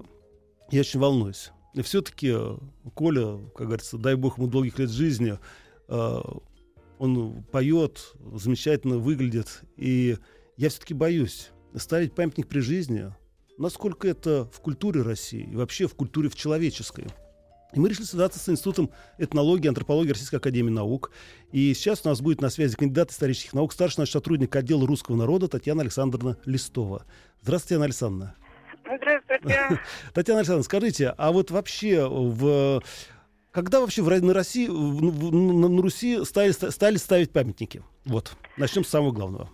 я 0.72 0.80
очень 0.80 1.02
волнуюсь. 1.02 1.52
И 1.74 1.82
все-таки 1.82 2.34
Коля, 2.94 3.40
как 3.58 3.68
говорится, 3.68 3.98
дай 3.98 4.16
бог 4.16 4.38
ему 4.38 4.48
долгих 4.48 4.80
лет 4.80 4.90
жизни, 4.90 5.34
Э, 5.34 5.38
он 5.90 7.44
поет, 7.52 8.14
замечательно 8.34 8.98
выглядит. 8.98 9.62
И 9.78 10.18
я 10.58 10.70
все-таки 10.70 10.94
боюсь 10.94 11.52
ставить 11.76 12.14
памятник 12.14 12.48
при 12.48 12.60
жизни, 12.60 13.14
насколько 13.58 14.08
это 14.08 14.46
в 14.52 14.60
культуре 14.62 15.02
России 15.02 15.50
и 15.52 15.56
вообще 15.56 15.88
в 15.88 15.96
культуре 15.96 16.30
в 16.30 16.36
человеческой. 16.36 17.08
И 17.74 17.80
мы 17.80 17.90
решили 17.90 18.06
связаться 18.06 18.40
с 18.40 18.50
Институтом 18.50 18.90
этнологии 19.20 19.66
и 19.66 19.68
антропологии 19.68 20.10
Российской 20.10 20.38
Академии 20.38 20.72
Наук. 20.72 21.12
И 21.52 21.74
сейчас 21.76 22.02
у 22.04 22.10
нас 22.10 22.20
будет 22.20 22.42
на 22.42 22.50
связи 22.50 22.76
кандидат 22.76 23.12
исторических 23.12 23.54
наук, 23.54 23.74
старший 23.74 24.02
наш 24.02 24.10
сотрудник 24.10 24.56
отдела 24.56 24.88
русского 24.88 25.16
народа 25.16 25.48
Татьяна 25.48 25.82
Александровна 25.82 26.38
Листова. 26.46 27.06
Здравствуйте, 27.42 27.76
Татьяна 27.76 27.86
Александровна. 27.86 28.36
Здравствуйте. 28.86 29.82
Татьяна 30.14 30.40
Александровна, 30.40 30.64
скажите, 30.64 31.14
а 31.16 31.32
вот 31.32 31.52
вообще 31.52 32.08
в 32.10 32.82
Когда 33.52 33.80
вообще 33.80 34.02
в, 34.02 34.10
на 34.10 34.34
России, 34.34 34.68
в, 34.68 35.34
на, 35.34 35.68
на 35.68 35.82
Руси 35.82 36.24
стали, 36.24 36.52
стали 36.52 36.98
ставить 36.98 37.34
памятники? 37.34 37.82
Вот, 38.06 38.34
начнем 38.58 38.84
с 38.84 38.90
самого 38.90 39.12
главного. 39.12 39.50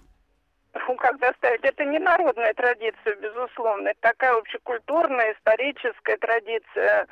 Ну, 0.88 0.96
когда 0.98 1.34
ставить, 1.34 1.64
это 1.64 1.86
не 1.86 2.00
народная 2.00 2.54
традиция, 2.54 3.16
безусловно, 3.16 3.90
это 3.90 4.00
такая 4.02 4.38
общекультурная, 4.38 5.34
историческая 5.34 6.18
традиция, 6.18 7.08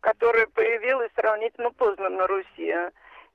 которая 0.00 0.46
появилась 0.48 1.10
сравнительно 1.14 1.70
поздно 1.70 2.10
на 2.10 2.26
Руси. 2.26 2.74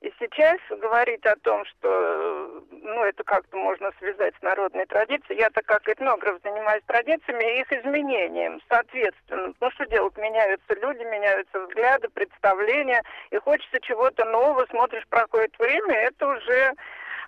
И 0.04 0.14
сейчас 0.20 0.60
говорить 0.70 1.26
о 1.26 1.36
том, 1.38 1.64
что 1.64 2.62
ну, 2.72 3.04
это 3.06 3.24
как-то 3.24 3.56
можно 3.56 3.90
связать 4.00 4.36
с 4.38 4.42
народной 4.42 4.86
традицией, 4.86 5.40
я-то 5.40 5.62
как 5.62 5.88
этнограф 5.88 6.42
занимаюсь 6.44 6.84
традициями 6.86 7.44
и 7.44 7.62
их 7.62 7.72
изменением, 7.72 8.60
соответственно. 8.68 9.54
Ну 9.62 9.72
что 9.72 9.86
делать? 9.86 10.18
Меняются 10.18 10.76
люди, 10.76 11.04
меняются 11.04 11.58
взгляды, 11.62 12.10
представления, 12.10 13.02
и 13.32 13.38
хочется 13.38 13.80
чего-то 13.80 14.26
нового, 14.26 14.66
смотришь, 14.70 15.08
проходит 15.08 15.58
время, 15.58 15.96
это 15.96 16.28
уже 16.28 16.74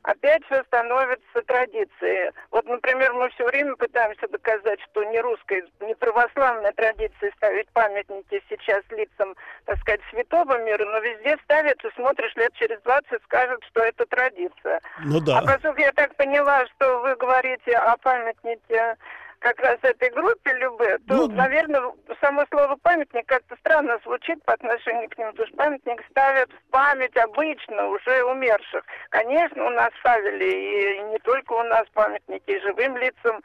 опять 0.05 0.45
все 0.45 0.63
становится 0.63 1.41
традицией. 1.45 2.31
Вот, 2.51 2.65
например, 2.65 3.13
мы 3.13 3.29
все 3.29 3.45
время 3.45 3.75
пытаемся 3.75 4.27
доказать, 4.27 4.79
что 4.91 5.03
не 5.03 5.19
русская, 5.19 5.63
не 5.81 5.95
православная 5.95 6.71
традиция 6.73 7.31
ставить 7.37 7.67
памятники 7.69 8.41
сейчас 8.49 8.83
лицам, 8.91 9.35
так 9.65 9.77
сказать, 9.79 10.01
святого 10.11 10.63
мира, 10.63 10.85
но 10.85 10.99
везде 10.99 11.37
ставят, 11.43 11.83
и 11.83 11.89
смотришь 11.95 12.35
лет 12.35 12.53
через 12.53 12.79
20, 12.81 13.23
скажут, 13.23 13.63
что 13.65 13.81
это 13.81 14.05
традиция. 14.05 14.79
Ну 15.03 15.19
да. 15.19 15.39
А 15.39 15.41
поскольку 15.41 15.81
я 15.81 15.91
так 15.91 16.15
поняла, 16.15 16.65
что 16.67 16.99
вы 16.99 17.15
говорите 17.15 17.75
о 17.75 17.97
памятнике 17.97 18.95
как 19.39 19.59
раз 19.59 19.77
этой 19.81 20.09
группе 20.11 20.53
Любе, 20.53 20.97
то, 21.07 21.15
ну, 21.15 21.27
наверное, 21.27 21.81
само 22.21 22.45
слово 22.49 22.75
памятник 22.81 23.25
как-то 23.27 23.55
странно 23.57 23.99
звучит 24.03 24.43
по 24.43 24.53
отношению 24.53 25.09
к 25.09 25.17
ним, 25.17 25.31
потому 25.31 25.47
что 25.47 25.57
памятник 25.57 26.03
ставят 26.09 26.49
в 26.51 26.71
память 26.71 27.15
обычно 27.17 27.87
уже 27.87 28.23
умерших. 28.23 28.83
Конечно, 29.09 29.65
у 29.65 29.69
нас 29.69 29.89
ставили, 29.99 30.45
и 30.45 31.01
не 31.11 31.19
только 31.19 31.53
у 31.53 31.63
нас 31.63 31.85
памятники 31.93 32.59
живым 32.61 32.97
лицам. 32.97 33.41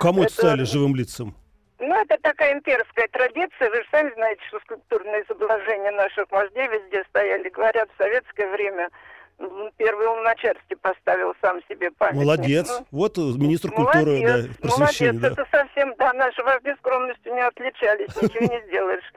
Кому 0.00 0.22
это 0.22 0.32
ставили 0.32 0.64
живым 0.64 0.94
лицам? 0.94 1.34
Ну, 1.80 1.94
это 1.94 2.16
такая 2.22 2.54
имперская 2.54 3.08
традиция. 3.08 3.68
Вы 3.70 3.76
же 3.76 3.86
сами 3.90 4.10
знаете, 4.14 4.40
что 4.48 4.60
скульптурные 4.60 5.22
изображения 5.24 5.90
наших 5.90 6.30
вождей 6.30 6.68
везде 6.68 7.04
стояли. 7.10 7.48
Говорят, 7.48 7.90
в 7.92 8.02
советское 8.02 8.48
время 8.50 8.88
первый 9.76 10.06
умначальстве 10.06 10.76
поставил 10.76 11.34
сам 11.40 11.60
себе 11.68 11.90
памятник. 11.92 12.24
Молодец. 12.24 12.68
Ну, 12.68 12.86
вот 12.90 13.16
министр 13.16 13.70
культуры, 13.70 14.20
молодец, 14.20 14.46
да, 14.46 14.54
просвещения. 14.60 15.12
Молодец, 15.12 15.36
да. 15.36 15.42
это 15.42 15.50
совсем, 15.50 15.94
да, 15.98 16.12
наши 16.12 16.42
вожди 16.42 16.74
скромностью 16.78 17.34
не 17.34 17.40
отличались, 17.40 18.22
ничего 18.22 18.54
не 18.54 18.66
сделаешь. 18.66 19.12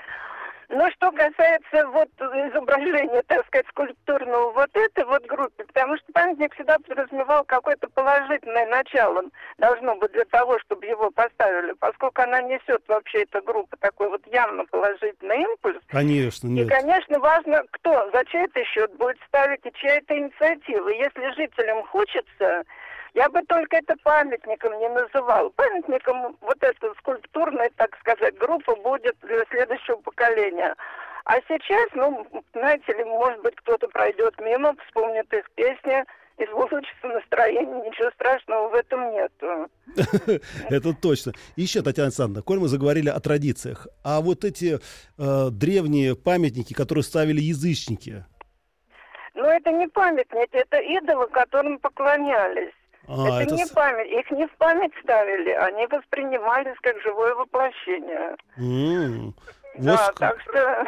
Но 0.70 0.90
что 0.92 1.12
касается 1.12 1.88
вот 1.88 2.10
изображения, 2.20 3.24
так 3.28 3.46
сказать, 3.48 3.66
скульптурного 3.70 4.52
вот 4.52 4.70
этой 4.74 5.06
вот 5.06 5.26
группы, 5.26 5.64
потому 5.64 5.96
что 5.98 6.12
памятник 6.12 6.54
всегда 6.56 6.78
подразумевал 6.80 7.46
какое-то 7.46 7.88
положительное 7.90 8.66
начало, 8.68 9.24
должно 9.58 9.96
быть 9.96 10.12
для 10.12 10.26
того, 10.26 10.60
чтобы 10.60 10.86
его 10.86 11.10
поставили, 11.12 11.74
поскольку 11.80 12.22
она 12.22 12.42
несет 12.42 12.84
вообще 12.88 13.24
эта 13.24 13.42
группа 13.42 13.78
такой 13.78 14.10
вот 14.10 14.22
явно 14.28 14.66
положительный 14.66 15.42
импульс. 15.44 15.78
Конечно, 15.88 16.48
нет. 16.48 16.68
И, 16.68 16.70
конечно, 16.70 17.20
важно, 17.20 17.64
кто 17.72 18.12
за 18.12 18.26
чей-то 18.26 18.62
счет 18.66 18.94
будет 18.98 19.18
ставить 19.28 19.66
и 19.66 19.72
чья 19.74 19.98
это 19.98 20.18
инициатива. 20.18 20.90
Если 20.90 21.34
жителям 21.36 21.86
хочется 21.86 22.64
я 23.18 23.30
бы 23.30 23.42
только 23.48 23.78
это 23.78 23.96
памятником 24.04 24.78
не 24.78 24.90
называл. 24.90 25.50
Памятником 25.52 26.38
вот 26.40 26.58
эта 26.62 26.94
скульптурная, 27.00 27.72
так 27.76 27.98
сказать, 28.00 28.38
группа 28.38 28.76
будет 28.76 29.18
для 29.24 29.44
следующего 29.50 29.96
поколения. 29.98 30.76
А 31.26 31.38
сейчас, 31.48 31.90
ну, 31.96 32.28
знаете 32.54 32.94
ли, 32.94 33.04
может 33.04 33.42
быть, 33.42 33.56
кто-то 33.56 33.88
пройдет 33.88 34.40
мимо, 34.40 34.76
вспомнит 34.86 35.34
их 35.34 35.50
песни, 35.56 36.04
и 36.38 36.46
улучшится 36.50 37.08
настроение, 37.08 37.90
ничего 37.90 38.12
страшного 38.12 38.70
в 38.70 38.76
этом 38.76 39.12
нету. 39.12 39.68
Это 40.70 40.94
точно. 40.94 41.34
Еще, 41.56 41.82
Татьяна 41.82 42.10
Александровна, 42.10 42.44
коль 42.44 42.60
мы 42.60 42.68
заговорили 42.68 43.10
о 43.10 43.20
традициях, 43.20 43.88
а 44.04 44.22
вот 44.22 44.46
эти 44.46 44.76
э, 45.18 45.50
древние 45.50 46.16
памятники, 46.16 46.76
которые 46.76 47.04
ставили 47.04 47.42
язычники? 47.42 48.26
Ну, 49.34 49.46
это 49.46 49.72
не 49.72 49.88
памятники, 49.88 50.56
это 50.56 50.78
идолы, 50.78 51.28
которым 51.30 51.80
поклонялись. 51.80 52.74
А, 53.08 53.42
это, 53.42 53.54
это 53.54 53.56
не 53.56 53.66
память, 53.74 54.12
их 54.12 54.32
не 54.32 54.48
в 54.48 54.52
память 54.58 54.92
ставили, 55.02 55.52
они 55.52 55.88
воспринимались 55.88 56.76
как 56.82 57.00
живое 57.02 57.34
воплощение. 57.36 58.36
Mm. 58.58 59.34
Да, 59.78 60.08
вот 60.08 60.16
так 60.16 60.42
что... 60.42 60.86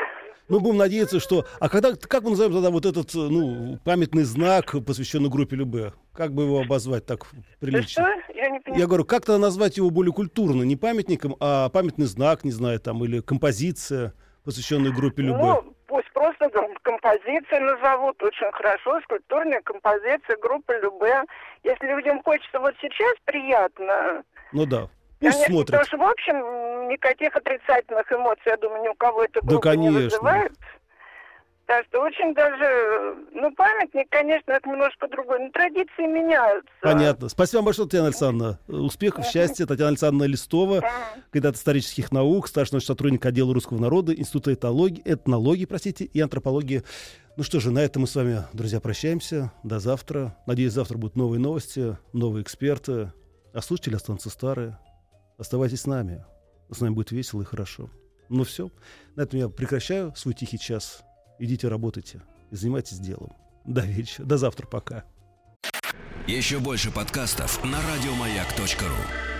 Мы 0.50 0.60
будем 0.60 0.78
надеяться, 0.78 1.20
что... 1.20 1.46
А 1.60 1.70
когда, 1.70 1.94
как 1.96 2.24
мы 2.24 2.32
назовем 2.32 2.54
тогда 2.54 2.72
вот 2.72 2.86
этот 2.86 3.14
ну, 3.14 3.78
памятный 3.86 4.24
знак, 4.24 4.76
посвященный 4.86 5.30
группе 5.30 5.56
Любе? 5.56 5.94
Как 6.12 6.34
бы 6.34 6.44
его 6.44 6.60
обозвать 6.60 7.06
так 7.06 7.28
прилично? 7.60 8.04
что? 8.04 8.34
Я 8.34 8.50
не 8.50 8.60
понимаю. 8.60 8.82
Я 8.82 8.88
говорю, 8.88 9.06
как-то 9.06 9.38
назвать 9.38 9.78
его 9.78 9.92
более 9.92 10.12
культурно, 10.12 10.64
не 10.64 10.76
памятником, 10.76 11.36
а 11.40 11.70
памятный 11.70 12.08
знак, 12.08 12.44
не 12.44 12.52
знаю, 12.52 12.80
там, 12.80 13.04
или 13.06 13.22
композиция, 13.22 14.14
посвященная 14.44 14.92
группе 14.92 15.22
Любе. 15.22 15.38
Ну, 15.38 15.69
просто 16.20 16.50
композиции 16.82 17.60
назовут 17.60 18.22
очень 18.22 18.52
хорошо, 18.52 19.00
скульптурная 19.04 19.62
композиция 19.62 20.36
группы 20.42 20.78
Любе. 20.82 21.24
Если 21.64 21.88
людям 21.88 22.22
хочется 22.24 22.60
вот 22.60 22.76
сейчас 22.82 23.16
приятно. 23.24 24.24
Ну 24.52 24.66
да. 24.66 24.90
Пусть 25.22 25.34
конечно, 25.34 25.46
смотрят. 25.46 25.68
Потому 25.68 25.86
что, 25.86 25.98
в 25.98 26.12
общем, 26.12 26.88
никаких 26.90 27.36
отрицательных 27.36 28.12
эмоций, 28.12 28.44
я 28.48 28.58
думаю, 28.58 28.84
ни 28.84 28.88
у 28.90 28.96
кого 28.96 29.24
это 29.24 29.40
группа 29.42 29.64
да, 29.64 29.72
конечно. 29.72 29.98
не 29.98 30.04
вызывает. 30.04 30.52
Так 31.70 31.86
что 31.86 32.02
очень 32.02 32.34
даже, 32.34 33.16
ну, 33.32 33.54
памятник, 33.54 34.10
конечно, 34.10 34.54
это 34.54 34.68
немножко 34.68 35.08
другой, 35.08 35.38
но 35.40 35.52
традиции 35.52 36.02
меняются. 36.02 36.68
Понятно. 36.82 37.30
Спасибо 37.30 37.58
вам 37.58 37.66
большое, 37.66 37.88
Татьяна 37.88 38.08
Александровна. 38.08 38.60
Успехов, 38.68 39.28
счастья. 39.28 39.68
Татьяна 39.68 39.90
Александровна 39.90 40.24
Листова, 40.24 40.84
кандидат 41.30 41.58
исторических 41.58 42.12
наук, 42.12 42.48
старший 42.48 42.74
научный 42.74 42.88
сотрудник 42.88 43.24
отдела 43.24 43.54
русского 43.54 43.80
народа, 43.80 44.16
Института 44.16 44.56
этологии, 44.56 45.04
этнологии, 45.06 45.66
простите, 45.66 46.06
и 46.06 46.20
антропологии. 46.20 46.82
Ну 47.38 47.44
что 47.44 47.60
же, 47.60 47.70
на 47.70 47.84
этом 47.84 48.02
мы 48.02 48.08
с 48.08 48.16
вами, 48.16 48.46
друзья, 48.52 48.80
прощаемся. 48.80 49.52
До 49.62 49.78
завтра. 49.78 50.36
Надеюсь, 50.48 50.74
завтра 50.74 50.98
будут 50.98 51.16
новые 51.18 51.40
новости, 51.40 52.00
новые 52.14 52.42
эксперты. 52.42 53.14
А 53.54 53.62
слушатели 53.62 53.94
останутся 53.94 54.32
старые. 54.32 54.80
Оставайтесь 55.38 55.82
с 55.82 55.86
нами. 55.86 56.26
С 56.72 56.82
нами 56.82 56.96
будет 56.96 57.12
весело 57.12 57.44
и 57.44 57.46
хорошо. 57.46 57.92
Ну 58.28 58.44
все. 58.44 58.72
На 59.16 59.22
этом 59.22 59.38
я 59.38 59.50
прекращаю 59.50 60.16
свой 60.16 60.34
тихий 60.34 60.58
час 60.58 61.04
идите 61.40 61.68
работайте 61.68 62.22
и 62.52 62.56
занимайтесь 62.56 63.00
делом. 63.00 63.34
До 63.66 63.82
вечера. 63.82 64.26
До 64.26 64.38
завтра. 64.38 64.68
Пока. 64.68 65.06
Еще 66.28 66.60
больше 66.60 66.92
подкастов 66.92 67.64
на 67.64 67.80
радиомаяк.ру 67.82 69.39